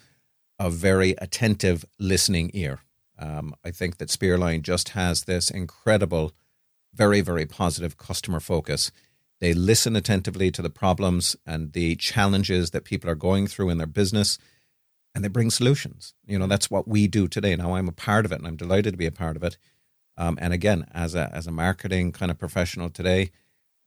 a 0.57 0.71
very 0.71 1.11
attentive 1.19 1.85
listening 1.99 2.49
ear. 2.55 2.79
Um, 3.19 3.53
I 3.63 3.69
think 3.69 3.97
that 3.97 4.09
Spearline 4.09 4.63
just 4.63 4.89
has 4.89 5.25
this 5.25 5.51
incredible 5.51 6.31
very 6.93 7.21
very 7.21 7.45
positive 7.45 7.97
customer 7.97 8.39
focus 8.39 8.91
they 9.41 9.53
listen 9.55 9.95
attentively 9.95 10.51
to 10.51 10.61
the 10.61 10.69
problems 10.69 11.35
and 11.47 11.73
the 11.73 11.95
challenges 11.95 12.69
that 12.71 12.85
people 12.85 13.09
are 13.09 13.15
going 13.15 13.47
through 13.47 13.69
in 13.71 13.79
their 13.79 13.87
business 13.87 14.37
and 15.13 15.23
they 15.23 15.29
bring 15.29 15.49
solutions. 15.49 16.13
You 16.25 16.39
know, 16.39 16.47
that's 16.47 16.69
what 16.69 16.87
we 16.87 17.07
do 17.07 17.27
today. 17.27 17.55
Now 17.55 17.75
I'm 17.75 17.89
a 17.89 17.91
part 17.91 18.23
of 18.23 18.31
it 18.31 18.37
and 18.37 18.47
I'm 18.47 18.55
delighted 18.55 18.93
to 18.93 18.97
be 18.97 19.07
a 19.07 19.11
part 19.11 19.35
of 19.35 19.43
it. 19.43 19.57
Um, 20.15 20.37
and 20.39 20.53
again, 20.53 20.85
as 20.93 21.15
a 21.15 21.29
as 21.33 21.47
a 21.47 21.51
marketing 21.51 22.11
kind 22.11 22.29
of 22.29 22.37
professional 22.37 22.89
today, 22.89 23.31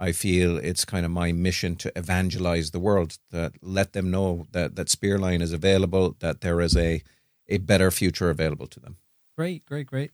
I 0.00 0.10
feel 0.10 0.58
it's 0.58 0.84
kind 0.84 1.06
of 1.06 1.12
my 1.12 1.30
mission 1.30 1.76
to 1.76 1.92
evangelize 1.96 2.72
the 2.72 2.80
world, 2.80 3.18
that 3.30 3.52
let 3.62 3.92
them 3.92 4.10
know 4.10 4.48
that 4.50 4.74
that 4.74 4.88
Spearline 4.88 5.40
is 5.40 5.52
available, 5.52 6.16
that 6.18 6.40
there 6.40 6.60
is 6.60 6.76
a 6.76 7.02
a 7.48 7.58
better 7.58 7.90
future 7.92 8.30
available 8.30 8.66
to 8.66 8.80
them. 8.80 8.96
Great, 9.36 9.64
great, 9.66 9.86
great. 9.86 10.10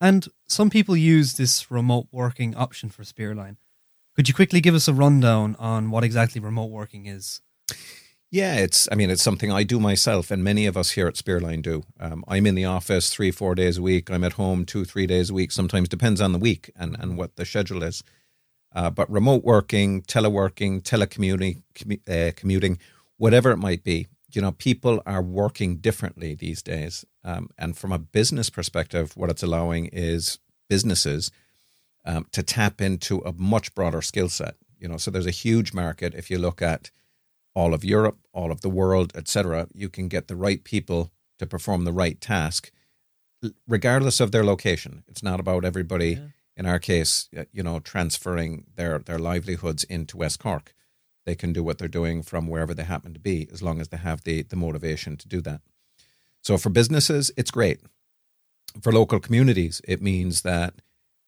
And 0.00 0.28
some 0.48 0.70
people 0.70 0.96
use 0.96 1.34
this 1.34 1.70
remote 1.70 2.08
working 2.10 2.54
option 2.54 2.88
for 2.88 3.02
Spearline. 3.02 3.56
Could 4.16 4.28
you 4.28 4.34
quickly 4.34 4.60
give 4.60 4.74
us 4.74 4.88
a 4.88 4.94
rundown 4.94 5.56
on 5.58 5.90
what 5.90 6.04
exactly 6.04 6.40
remote 6.40 6.70
working 6.70 7.06
is? 7.06 7.40
Yeah, 8.30 8.56
it's. 8.56 8.88
I 8.92 8.94
mean, 8.94 9.10
it's 9.10 9.22
something 9.22 9.50
I 9.50 9.64
do 9.64 9.80
myself, 9.80 10.30
and 10.30 10.44
many 10.44 10.66
of 10.66 10.76
us 10.76 10.92
here 10.92 11.08
at 11.08 11.14
Spearline 11.14 11.62
do. 11.62 11.82
Um, 11.98 12.24
I'm 12.28 12.46
in 12.46 12.54
the 12.54 12.64
office 12.64 13.10
three, 13.10 13.32
four 13.32 13.56
days 13.56 13.76
a 13.76 13.82
week. 13.82 14.08
I'm 14.08 14.22
at 14.22 14.34
home 14.34 14.64
two, 14.64 14.84
three 14.84 15.06
days 15.06 15.30
a 15.30 15.34
week. 15.34 15.50
Sometimes 15.50 15.88
depends 15.88 16.20
on 16.20 16.32
the 16.32 16.38
week 16.38 16.70
and 16.76 16.96
and 17.00 17.18
what 17.18 17.34
the 17.36 17.44
schedule 17.44 17.82
is. 17.82 18.04
Uh, 18.72 18.88
but 18.88 19.10
remote 19.10 19.42
working, 19.42 20.02
teleworking, 20.02 20.80
telecommuting, 20.80 21.62
commu- 21.74 22.08
uh, 22.08 22.32
commuting, 22.36 22.78
whatever 23.16 23.50
it 23.50 23.56
might 23.56 23.82
be, 23.82 24.06
you 24.32 24.42
know, 24.42 24.52
people 24.52 25.02
are 25.06 25.22
working 25.22 25.76
differently 25.76 26.34
these 26.34 26.62
days. 26.62 27.04
Um, 27.24 27.50
and 27.58 27.76
from 27.76 27.92
a 27.92 27.98
business 27.98 28.50
perspective, 28.50 29.16
what 29.16 29.30
it's 29.30 29.42
allowing 29.42 29.86
is 29.86 30.38
businesses 30.68 31.30
um, 32.04 32.26
to 32.32 32.42
tap 32.42 32.80
into 32.80 33.18
a 33.20 33.32
much 33.32 33.74
broader 33.74 34.02
skill 34.02 34.28
set. 34.28 34.56
You 34.78 34.88
know, 34.88 34.96
so 34.96 35.10
there's 35.10 35.26
a 35.26 35.30
huge 35.30 35.74
market. 35.74 36.14
If 36.14 36.30
you 36.30 36.38
look 36.38 36.62
at 36.62 36.90
all 37.54 37.74
of 37.74 37.84
Europe, 37.84 38.18
all 38.32 38.50
of 38.50 38.60
the 38.60 38.70
world, 38.70 39.12
etc., 39.14 39.66
you 39.74 39.88
can 39.88 40.08
get 40.08 40.28
the 40.28 40.36
right 40.36 40.62
people 40.64 41.10
to 41.38 41.46
perform 41.46 41.84
the 41.84 41.92
right 41.92 42.20
task, 42.20 42.70
regardless 43.66 44.20
of 44.20 44.32
their 44.32 44.44
location. 44.44 45.02
It's 45.08 45.22
not 45.22 45.40
about 45.40 45.64
everybody. 45.64 46.12
Yeah. 46.12 46.26
In 46.56 46.66
our 46.66 46.78
case, 46.78 47.28
you 47.52 47.62
know, 47.62 47.80
transferring 47.80 48.66
their 48.76 48.98
their 48.98 49.18
livelihoods 49.18 49.84
into 49.84 50.18
West 50.18 50.38
Cork. 50.38 50.74
They 51.26 51.34
can 51.34 51.52
do 51.52 51.62
what 51.62 51.78
they're 51.78 51.88
doing 51.88 52.22
from 52.22 52.46
wherever 52.46 52.74
they 52.74 52.84
happen 52.84 53.14
to 53.14 53.20
be, 53.20 53.48
as 53.52 53.62
long 53.62 53.80
as 53.80 53.88
they 53.88 53.98
have 53.98 54.24
the 54.24 54.42
the 54.42 54.56
motivation 54.56 55.16
to 55.18 55.28
do 55.28 55.40
that. 55.42 55.60
So 56.42 56.56
for 56.56 56.70
businesses, 56.70 57.30
it's 57.36 57.50
great. 57.50 57.80
For 58.80 58.92
local 58.92 59.20
communities, 59.20 59.80
it 59.86 60.00
means 60.00 60.42
that 60.42 60.74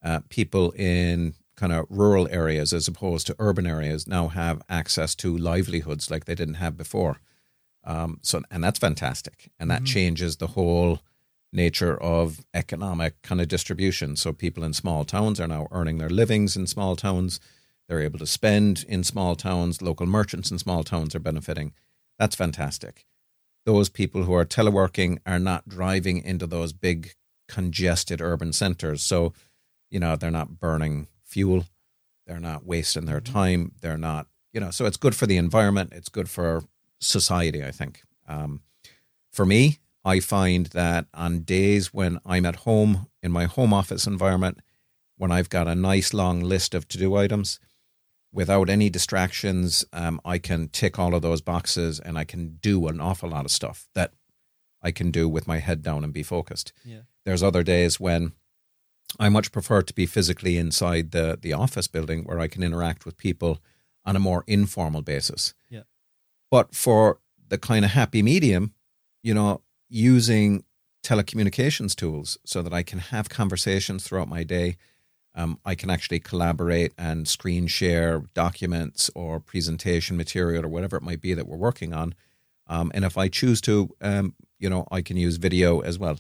uh, 0.03 0.21
people 0.29 0.71
in 0.73 1.35
kind 1.57 1.73
of 1.73 1.87
rural 1.91 2.29
areas 2.31 2.73
as 2.73 2.89
opposed 2.89 3.27
to 3.27 3.37
urban 3.39 3.67
areas 3.67 4.07
now 4.07 4.29
have 4.29 4.63
access 4.69 5.15
to 5.17 5.37
livelihoods 5.37 6.11
like 6.11 6.25
they 6.25 6.35
didn't 6.35 6.55
have 6.55 6.77
before. 6.77 7.21
Um, 7.85 8.21
so, 8.23 8.43
and 8.51 8.63
that's 8.63 8.79
fantastic, 8.79 9.51
and 9.59 9.71
that 9.71 9.79
mm-hmm. 9.79 9.85
changes 9.87 10.37
the 10.37 10.49
whole 10.49 11.01
nature 11.53 12.01
of 12.01 12.45
economic 12.55 13.21
kind 13.23 13.41
of 13.41 13.49
distribution. 13.49 14.17
So, 14.17 14.33
people 14.33 14.63
in 14.65 14.73
small 14.73 15.05
towns 15.05 15.41
are 15.41 15.49
now 15.49 15.67
earning 15.73 15.99
their 15.99 16.09
livings 16.09 16.57
in 16.57 16.67
small 16.67 16.97
towns. 16.97 17.41
They're 17.89 18.01
able 18.01 18.19
to 18.19 18.27
spend 18.27 18.85
in 18.89 19.05
small 19.05 19.37
towns. 19.37 19.83
Local 19.83 20.07
merchants 20.07 20.51
in 20.51 20.59
small 20.59 20.85
towns 20.85 21.15
are 21.15 21.21
benefiting. 21.21 21.73
That's 22.19 22.37
fantastic. 22.37 23.07
Those 23.65 23.89
people 23.89 24.25
who 24.25 24.35
are 24.35 24.45
teleworking 24.45 25.19
are 25.27 25.39
not 25.39 25.69
driving 25.69 26.23
into 26.23 26.47
those 26.47 26.73
big 26.73 27.15
congested 27.49 28.21
urban 28.21 28.53
centers. 28.53 29.03
So, 29.03 29.33
you 29.91 30.01
know, 30.01 30.17
they're 30.17 30.31
not 30.31 30.59
burning 30.59 31.09
fuel, 31.23 31.67
they're 32.27 32.41
not 32.41 32.65
wasting 32.65 33.05
their 33.05 33.21
mm-hmm. 33.21 33.33
time, 33.33 33.73
they're 33.81 33.99
not, 33.99 34.27
you 34.53 34.61
know, 34.61 34.71
so 34.71 34.87
it's 34.87 34.97
good 34.97 35.15
for 35.15 35.27
the 35.27 35.37
environment, 35.37 35.93
it's 35.93 36.09
good 36.09 36.29
for 36.29 36.65
society, 36.99 37.65
I 37.65 37.71
think. 37.71 38.03
Um, 38.27 38.63
for 39.31 39.45
me, 39.45 39.79
I 40.05 40.21
find 40.21 40.67
that 40.67 41.07
on 41.15 41.41
days 41.41 41.95
when 41.95 42.19
I'm 42.27 42.47
at 42.47 42.57
home 42.57 43.07
in 43.23 43.31
my 43.31 43.45
home 43.45 43.73
office 43.73 44.07
environment, 44.07 44.59
when 45.17 45.31
I've 45.31 45.49
got 45.49 45.69
a 45.69 45.75
nice 45.75 46.13
long 46.13 46.41
list 46.41 46.75
of 46.75 46.89
to 46.89 46.99
do 46.99 47.15
items, 47.15 47.61
without 48.33 48.71
any 48.71 48.89
distractions, 48.89 49.85
um, 49.93 50.21
I 50.25 50.39
can 50.39 50.69
tick 50.69 50.99
all 50.99 51.15
of 51.15 51.23
those 51.23 51.41
boxes 51.41 52.01
and 52.01 52.19
I 52.19 52.25
can 52.25 52.59
do 52.61 52.89
an 52.89 53.01
awful 53.01 53.29
lot 53.29 53.45
of 53.45 53.51
stuff 53.51 53.89
that 53.95 54.13
I 54.83 54.91
can 54.91 55.11
do 55.11 55.29
with 55.29 55.47
my 55.47 55.59
head 55.59 55.83
down 55.83 56.03
and 56.05 56.13
be 56.13 56.23
focused. 56.23 56.73
Yeah. 56.85 57.03
There's 57.25 57.43
other 57.43 57.63
days 57.63 58.01
when 58.01 58.33
I 59.19 59.29
much 59.29 59.53
prefer 59.53 59.83
to 59.83 59.95
be 59.95 60.07
physically 60.07 60.57
inside 60.57 61.11
the 61.11 61.39
the 61.41 61.53
office 61.53 61.87
building 61.87 62.25
where 62.25 62.41
I 62.41 62.49
can 62.49 62.63
interact 62.63 63.05
with 63.05 63.19
people 63.19 63.59
on 64.05 64.17
a 64.17 64.21
more 64.21 64.45
informal 64.47 65.03
basis. 65.03 65.55
Yeah. 65.69 65.83
But 66.51 66.75
for 66.75 67.21
the 67.49 67.59
kind 67.59 67.85
of 67.85 67.93
happy 67.93 68.23
medium, 68.23 68.75
you 69.23 69.35
know, 69.35 69.63
using 69.89 70.65
telecommunications 71.05 71.95
tools 71.95 72.39
so 72.45 72.63
that 72.63 72.73
I 72.73 72.83
can 72.83 72.99
have 72.99 73.29
conversations 73.29 74.05
throughout 74.05 74.29
my 74.29 74.43
day. 74.43 74.77
Um, 75.35 75.59
I 75.65 75.75
can 75.75 75.91
actually 75.91 76.21
collaborate 76.21 76.93
and 76.99 77.27
screen 77.27 77.67
share 77.67 78.25
documents 78.35 79.11
or 79.15 79.41
presentation 79.41 80.17
material 80.17 80.65
or 80.65 80.69
whatever 80.69 80.97
it 80.97 81.03
might 81.03 81.21
be 81.21 81.35
that 81.35 81.47
we're 81.47 81.57
working 81.57 81.95
on. 81.95 82.15
Um, 82.67 82.91
and 82.95 83.05
if 83.05 83.17
I 83.17 83.29
choose 83.29 83.61
to, 83.63 83.95
um, 84.01 84.35
you 84.59 84.69
know, 84.69 84.87
I 84.91 85.03
can 85.03 85.17
use 85.17 85.37
video 85.37 85.81
as 85.81 85.99
well. 85.99 86.19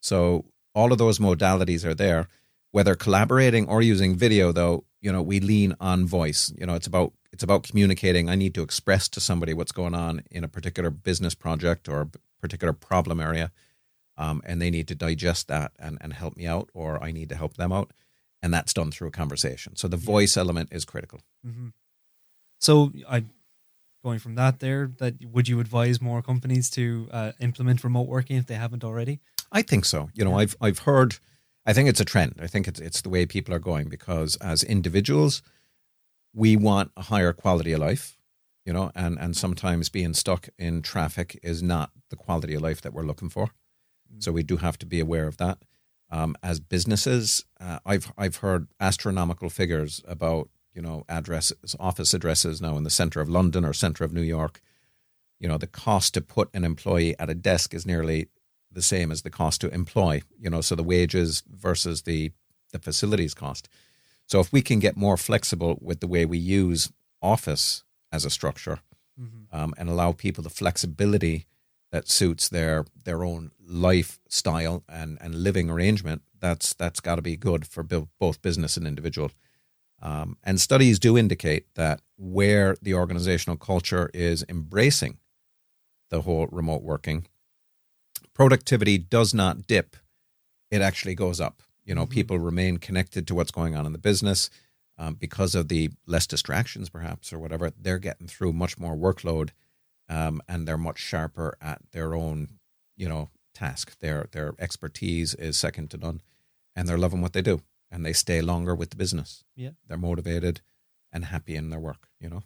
So 0.00 0.46
all 0.74 0.92
of 0.92 0.98
those 0.98 1.18
modalities 1.18 1.84
are 1.84 1.94
there. 1.94 2.28
Whether 2.72 2.94
collaborating 2.94 3.68
or 3.68 3.82
using 3.82 4.16
video, 4.16 4.52
though, 4.52 4.84
you 5.00 5.10
know, 5.10 5.22
we 5.22 5.40
lean 5.40 5.74
on 5.80 6.06
voice. 6.06 6.52
You 6.56 6.66
know, 6.66 6.74
it's 6.74 6.86
about 6.86 7.12
it's 7.32 7.42
about 7.42 7.62
communicating. 7.62 8.28
I 8.28 8.34
need 8.34 8.54
to 8.54 8.62
express 8.62 9.08
to 9.10 9.20
somebody 9.20 9.54
what's 9.54 9.72
going 9.72 9.94
on 9.94 10.22
in 10.30 10.44
a 10.44 10.48
particular 10.48 10.90
business 10.90 11.34
project 11.34 11.88
or 11.88 12.02
a 12.02 12.10
particular 12.40 12.72
problem 12.72 13.20
area, 13.20 13.50
um, 14.16 14.42
and 14.44 14.60
they 14.60 14.70
need 14.70 14.88
to 14.88 14.94
digest 14.94 15.48
that 15.48 15.72
and, 15.78 15.98
and 16.00 16.12
help 16.12 16.36
me 16.36 16.46
out, 16.46 16.70
or 16.74 17.02
I 17.02 17.12
need 17.12 17.28
to 17.30 17.36
help 17.36 17.56
them 17.56 17.72
out, 17.72 17.92
and 18.42 18.52
that's 18.54 18.72
done 18.72 18.90
through 18.90 19.08
a 19.08 19.12
conversation. 19.12 19.76
So 19.76 19.88
the 19.88 19.96
voice 19.96 20.36
element 20.36 20.68
is 20.72 20.84
critical. 20.84 21.20
Mm-hmm. 21.46 21.68
So 22.58 22.92
I 23.08 23.24
going 24.02 24.18
from 24.18 24.34
that 24.34 24.60
there 24.60 24.90
that 24.98 25.14
would 25.24 25.48
you 25.48 25.60
advise 25.60 26.00
more 26.00 26.22
companies 26.22 26.70
to 26.70 27.08
uh, 27.12 27.32
implement 27.40 27.84
remote 27.84 28.08
working 28.08 28.36
if 28.36 28.46
they 28.46 28.54
haven't 28.54 28.82
already 28.84 29.20
I 29.52 29.62
think 29.62 29.84
so. 29.84 30.10
You 30.14 30.24
know, 30.24 30.38
I've 30.38 30.56
I've 30.60 30.80
heard. 30.80 31.16
I 31.66 31.72
think 31.72 31.88
it's 31.88 32.00
a 32.00 32.04
trend. 32.04 32.36
I 32.40 32.46
think 32.46 32.68
it's 32.68 32.80
it's 32.80 33.00
the 33.02 33.08
way 33.08 33.26
people 33.26 33.52
are 33.52 33.58
going 33.58 33.88
because 33.88 34.36
as 34.36 34.62
individuals, 34.62 35.42
we 36.32 36.56
want 36.56 36.92
a 36.96 37.02
higher 37.02 37.32
quality 37.32 37.72
of 37.72 37.80
life. 37.80 38.16
you 38.64 38.72
know, 38.72 38.90
and 38.94 39.18
and 39.18 39.36
sometimes 39.36 39.88
being 39.88 40.14
stuck 40.14 40.48
in 40.58 40.82
traffic 40.82 41.38
is 41.42 41.62
not 41.62 41.90
the 42.10 42.16
quality 42.16 42.54
of 42.54 42.62
life 42.62 42.80
that 42.82 42.92
we're 42.92 43.02
looking 43.02 43.28
for. 43.28 43.50
So 44.18 44.32
we 44.32 44.42
do 44.42 44.56
have 44.56 44.78
to 44.78 44.86
be 44.86 45.00
aware 45.00 45.26
of 45.26 45.36
that. 45.36 45.58
Um, 46.10 46.36
as 46.42 46.60
businesses, 46.60 47.44
uh, 47.60 47.78
I've 47.86 48.12
I've 48.18 48.36
heard 48.36 48.68
astronomical 48.80 49.48
figures 49.48 50.02
about 50.06 50.48
you 50.74 50.82
know 50.82 51.04
addresses, 51.08 51.76
office 51.78 52.14
addresses 52.14 52.60
now 52.60 52.76
in 52.76 52.84
the 52.84 52.90
center 52.90 53.20
of 53.20 53.28
London 53.28 53.64
or 53.64 53.72
center 53.72 54.04
of 54.04 54.12
New 54.12 54.22
York. 54.22 54.60
You 55.38 55.48
know, 55.48 55.58
the 55.58 55.66
cost 55.66 56.14
to 56.14 56.20
put 56.20 56.50
an 56.52 56.64
employee 56.64 57.18
at 57.18 57.30
a 57.30 57.34
desk 57.34 57.74
is 57.74 57.86
nearly 57.86 58.28
the 58.70 58.82
same 58.82 59.10
as 59.10 59.22
the 59.22 59.30
cost 59.30 59.60
to 59.62 59.72
employ. 59.72 60.22
You 60.38 60.50
know, 60.50 60.60
so 60.60 60.74
the 60.74 60.82
wages 60.82 61.42
versus 61.48 62.02
the 62.02 62.32
the 62.72 62.78
facilities 62.78 63.34
cost. 63.34 63.68
So 64.26 64.38
if 64.40 64.52
we 64.52 64.62
can 64.62 64.78
get 64.78 64.96
more 64.96 65.16
flexible 65.16 65.78
with 65.80 66.00
the 66.00 66.06
way 66.06 66.24
we 66.24 66.38
use 66.38 66.92
office 67.20 67.82
as 68.12 68.24
a 68.24 68.30
structure 68.30 68.78
um, 69.52 69.74
and 69.76 69.88
allow 69.88 70.12
people 70.12 70.42
the 70.42 70.50
flexibility 70.50 71.46
that 71.92 72.08
suits 72.08 72.48
their 72.48 72.84
their 73.04 73.24
own 73.24 73.50
lifestyle 73.64 74.84
and, 74.88 75.18
and 75.20 75.34
living 75.34 75.70
arrangement, 75.70 76.22
that's 76.40 76.74
that's 76.74 77.00
got 77.00 77.16
to 77.16 77.22
be 77.22 77.36
good 77.36 77.66
for 77.66 77.82
both 77.82 78.42
business 78.42 78.76
and 78.76 78.86
individual. 78.86 79.30
Um, 80.02 80.38
and 80.42 80.60
studies 80.60 80.98
do 80.98 81.18
indicate 81.18 81.66
that 81.74 82.00
where 82.16 82.76
the 82.80 82.94
organizational 82.94 83.56
culture 83.56 84.10
is 84.14 84.44
embracing 84.48 85.18
the 86.08 86.22
whole 86.22 86.46
remote 86.50 86.82
working, 86.82 87.26
productivity 88.32 88.98
does 88.98 89.34
not 89.34 89.66
dip; 89.66 89.96
it 90.70 90.80
actually 90.80 91.14
goes 91.14 91.40
up. 91.40 91.62
You 91.84 91.94
know, 91.94 92.06
people 92.06 92.38
remain 92.38 92.78
connected 92.78 93.26
to 93.26 93.34
what's 93.34 93.50
going 93.50 93.74
on 93.74 93.84
in 93.84 93.92
the 93.92 93.98
business 93.98 94.48
um, 94.96 95.14
because 95.14 95.54
of 95.54 95.68
the 95.68 95.90
less 96.06 96.26
distractions, 96.26 96.88
perhaps, 96.88 97.32
or 97.32 97.38
whatever. 97.38 97.72
They're 97.76 97.98
getting 97.98 98.28
through 98.28 98.52
much 98.52 98.78
more 98.78 98.94
workload, 98.94 99.50
um, 100.10 100.42
and 100.48 100.66
they're 100.66 100.76
much 100.88 100.98
sharper 100.98 101.56
at 101.62 101.80
their 101.92 102.14
own, 102.14 102.48
you 102.96 103.08
know, 103.08 103.30
task. 103.54 103.98
Their 104.00 104.26
their 104.32 104.52
expertise 104.58 105.32
is 105.34 105.56
second 105.56 105.90
to 105.92 105.96
none, 105.96 106.20
and 106.76 106.86
they're 106.86 106.98
loving 106.98 107.22
what 107.22 107.32
they 107.32 107.42
do, 107.42 107.62
and 107.90 108.04
they 108.04 108.12
stay 108.12 108.42
longer 108.42 108.74
with 108.74 108.90
the 108.90 108.96
business. 108.96 109.44
Yeah. 109.56 109.70
they're 109.88 109.96
motivated 110.10 110.60
and 111.12 111.24
happy 111.26 111.54
in 111.56 111.70
their 111.70 111.80
work. 111.80 112.08
You 112.20 112.28
know, 112.30 112.42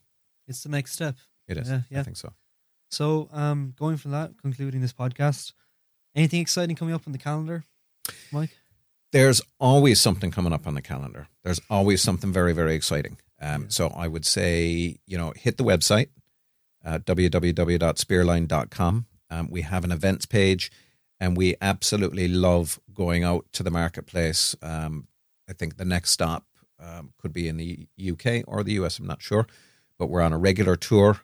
It's 0.46 0.62
the 0.62 0.68
next 0.68 0.92
step. 0.92 1.16
it 1.48 1.56
is. 1.58 1.68
Yeah, 1.68 1.80
yeah. 1.90 2.00
I 2.00 2.02
think 2.04 2.16
so. 2.16 2.32
So, 2.90 3.28
um, 3.32 3.74
going 3.78 3.96
from 3.96 4.12
that, 4.12 4.32
concluding 4.40 4.80
this 4.80 4.92
podcast, 4.92 5.52
anything 6.14 6.40
exciting 6.40 6.76
coming 6.76 6.94
up 6.94 7.02
on 7.06 7.12
the 7.12 7.18
calendar, 7.18 7.64
Mike? 8.32 8.56
there's 9.12 9.40
always 9.60 10.00
something 10.00 10.30
coming 10.32 10.52
up 10.52 10.66
on 10.66 10.74
the 10.74 10.82
calendar. 10.82 11.28
There's 11.44 11.60
always 11.70 12.02
something 12.02 12.32
very, 12.32 12.52
very 12.52 12.74
exciting. 12.74 13.16
Um, 13.40 13.70
So 13.70 13.88
I 13.88 14.08
would 14.08 14.24
say, 14.26 14.96
you 15.06 15.16
know, 15.18 15.32
hit 15.36 15.56
the 15.56 15.62
website, 15.64 16.08
uh, 16.84 16.98
www.spearline.com. 16.98 19.06
Um, 19.30 19.48
we 19.50 19.62
have 19.62 19.84
an 19.84 19.92
events 19.92 20.26
page, 20.26 20.70
and 21.18 21.36
we 21.36 21.56
absolutely 21.60 22.28
love 22.28 22.78
going 22.92 23.24
out 23.24 23.46
to 23.52 23.62
the 23.62 23.70
marketplace. 23.70 24.54
Um, 24.62 25.08
I 25.48 25.52
think 25.52 25.76
the 25.76 25.84
next 25.84 26.10
stop 26.10 26.44
um, 26.78 27.12
could 27.18 27.32
be 27.32 27.48
in 27.48 27.56
the 27.56 27.88
UK 28.00 28.44
or 28.46 28.62
the 28.62 28.74
US, 28.74 28.98
I'm 28.98 29.06
not 29.06 29.22
sure, 29.22 29.46
but 29.98 30.08
we're 30.08 30.20
on 30.20 30.32
a 30.32 30.38
regular 30.38 30.76
tour 30.76 31.20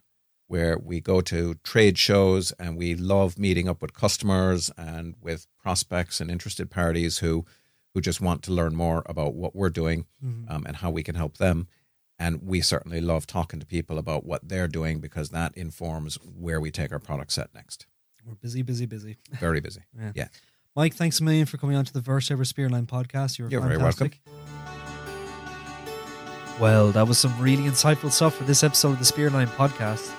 where 0.46 0.76
we 0.76 1.00
go 1.00 1.20
to 1.20 1.54
trade 1.62 1.96
shows 1.96 2.50
and 2.52 2.76
we 2.76 2.96
love 2.96 3.38
meeting 3.38 3.68
up 3.68 3.80
with 3.80 3.94
customers 3.94 4.70
and 4.76 5.14
with 5.20 5.46
prospects 5.62 6.20
and 6.20 6.30
interested 6.30 6.70
parties 6.70 7.18
who 7.18 7.44
who 7.94 8.00
just 8.00 8.20
want 8.20 8.42
to 8.42 8.52
learn 8.52 8.74
more 8.74 9.02
about 9.06 9.34
what 9.34 9.54
we're 9.54 9.70
doing 9.70 10.06
um, 10.48 10.64
and 10.66 10.76
how 10.76 10.90
we 10.90 11.02
can 11.02 11.16
help 11.16 11.38
them. 11.38 11.66
And 12.20 12.42
we 12.42 12.60
certainly 12.60 13.00
love 13.00 13.26
talking 13.26 13.60
to 13.60 13.66
people 13.66 13.96
about 13.96 14.26
what 14.26 14.46
they're 14.46 14.68
doing 14.68 15.00
because 15.00 15.30
that 15.30 15.56
informs 15.56 16.16
where 16.16 16.60
we 16.60 16.70
take 16.70 16.92
our 16.92 16.98
product 16.98 17.32
set 17.32 17.48
next. 17.54 17.86
We're 18.26 18.34
busy, 18.34 18.60
busy, 18.60 18.84
busy. 18.84 19.16
Very 19.32 19.60
busy. 19.60 19.80
Yeah. 19.98 20.12
Yeah. 20.14 20.28
Mike, 20.76 20.94
thanks 20.94 21.18
a 21.18 21.24
million 21.24 21.46
for 21.46 21.56
coming 21.56 21.76
on 21.76 21.84
to 21.86 21.92
the 21.92 22.02
First 22.02 22.30
Ever 22.30 22.44
Spearline 22.44 22.86
podcast. 22.86 23.38
You 23.38 23.46
were 23.46 23.50
You're 23.50 23.62
very 23.62 23.76
fantastic. 23.76 24.20
Well, 26.60 26.92
that 26.92 27.08
was 27.08 27.18
some 27.18 27.36
really 27.40 27.62
insightful 27.62 28.12
stuff 28.12 28.36
for 28.36 28.44
this 28.44 28.62
episode 28.62 28.92
of 28.92 28.98
the 28.98 29.04
Spearline 29.06 29.48
podcast. 29.48 30.12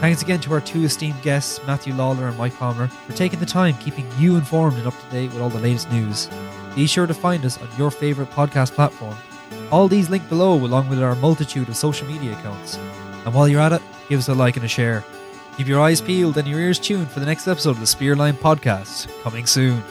Thanks 0.00 0.22
again 0.22 0.40
to 0.40 0.52
our 0.54 0.62
two 0.62 0.82
esteemed 0.84 1.20
guests, 1.22 1.60
Matthew 1.66 1.92
Lawlor 1.92 2.28
and 2.28 2.38
Mike 2.38 2.54
Palmer, 2.56 2.88
for 2.88 3.12
taking 3.12 3.38
the 3.38 3.46
time 3.46 3.76
keeping 3.78 4.06
you 4.18 4.36
informed 4.36 4.78
and 4.78 4.86
up 4.86 4.94
to 4.98 5.10
date 5.10 5.30
with 5.32 5.42
all 5.42 5.50
the 5.50 5.60
latest 5.60 5.90
news. 5.92 6.28
Be 6.74 6.86
sure 6.86 7.06
to 7.06 7.14
find 7.14 7.44
us 7.44 7.60
on 7.60 7.68
your 7.78 7.90
favorite 7.90 8.30
podcast 8.30 8.72
platform. 8.72 9.14
All 9.74 9.88
these 9.88 10.08
linked 10.08 10.28
below, 10.28 10.54
along 10.54 10.88
with 10.88 11.02
our 11.02 11.16
multitude 11.16 11.68
of 11.68 11.74
social 11.76 12.06
media 12.06 12.38
accounts. 12.38 12.76
And 13.24 13.34
while 13.34 13.48
you're 13.48 13.60
at 13.60 13.72
it, 13.72 13.82
give 14.08 14.20
us 14.20 14.28
a 14.28 14.32
like 14.32 14.54
and 14.54 14.64
a 14.64 14.68
share. 14.68 15.02
Keep 15.56 15.66
your 15.66 15.80
eyes 15.80 16.00
peeled 16.00 16.38
and 16.38 16.46
your 16.46 16.60
ears 16.60 16.78
tuned 16.78 17.10
for 17.10 17.18
the 17.18 17.26
next 17.26 17.48
episode 17.48 17.70
of 17.70 17.80
the 17.80 17.84
Spearline 17.84 18.34
podcast, 18.34 19.08
coming 19.24 19.46
soon. 19.46 19.82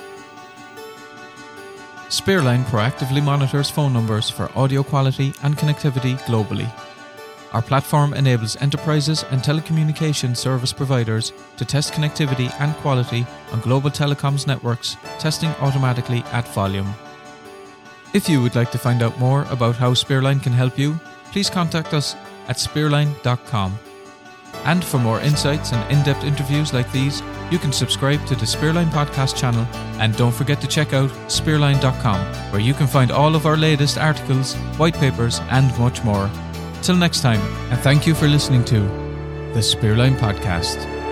Spearline 2.08 2.64
proactively 2.64 3.22
monitors 3.22 3.70
phone 3.70 3.92
numbers 3.92 4.30
for 4.30 4.50
audio 4.58 4.84
quality 4.84 5.34
and 5.44 5.58
connectivity 5.58 6.18
globally. 6.22 6.72
Our 7.52 7.62
platform 7.62 8.14
enables 8.14 8.56
enterprises 8.62 9.26
and 9.32 9.42
telecommunication 9.42 10.38
service 10.38 10.72
providers 10.72 11.34
to 11.58 11.66
test 11.66 11.92
connectivity 11.92 12.50
and 12.62 12.74
quality 12.78 13.28
on 13.52 13.60
global 13.60 13.90
telecoms 13.90 14.48
networks, 14.48 14.96
testing 15.20 15.50
automatically 15.60 16.24
at 16.32 16.48
volume. 16.48 16.96
If 18.14 18.30
you 18.30 18.42
would 18.44 18.56
like 18.56 18.72
to 18.72 18.78
find 18.78 19.02
out 19.02 19.20
more 19.20 19.44
about 19.50 19.76
how 19.76 19.94
Spearline 19.94 20.42
can 20.42 20.54
help 20.54 20.78
you, 20.78 21.00
please 21.32 21.50
contact 21.50 21.94
us 21.94 22.16
at 22.48 22.58
spearline.com. 22.58 23.80
And 24.66 24.86
for 24.86 25.00
more 25.00 25.20
insights 25.20 25.74
and 25.74 25.92
in 25.92 26.04
depth 26.04 26.24
interviews 26.24 26.74
like 26.74 26.92
these, 26.92 27.24
you 27.52 27.58
can 27.58 27.74
subscribe 27.74 28.24
to 28.28 28.36
the 28.36 28.46
Spearline 28.46 28.90
Podcast 28.92 29.36
channel 29.36 29.66
and 30.00 30.16
don't 30.16 30.32
forget 30.32 30.62
to 30.62 30.68
check 30.68 30.94
out 30.94 31.10
spearline.com, 31.28 32.52
where 32.52 32.62
you 32.62 32.76
can 32.76 32.88
find 32.88 33.12
all 33.12 33.36
of 33.36 33.48
our 33.48 33.58
latest 33.58 33.98
articles, 33.98 34.56
white 34.78 34.96
papers, 34.96 35.40
and 35.50 35.78
much 35.80 36.04
more. 36.04 36.30
Till 36.84 36.96
next 36.96 37.22
time, 37.22 37.42
and 37.72 37.80
thank 37.80 38.06
you 38.06 38.14
for 38.14 38.28
listening 38.28 38.64
to 38.66 38.80
the 39.54 39.60
Spearline 39.60 40.18
Podcast. 40.18 41.03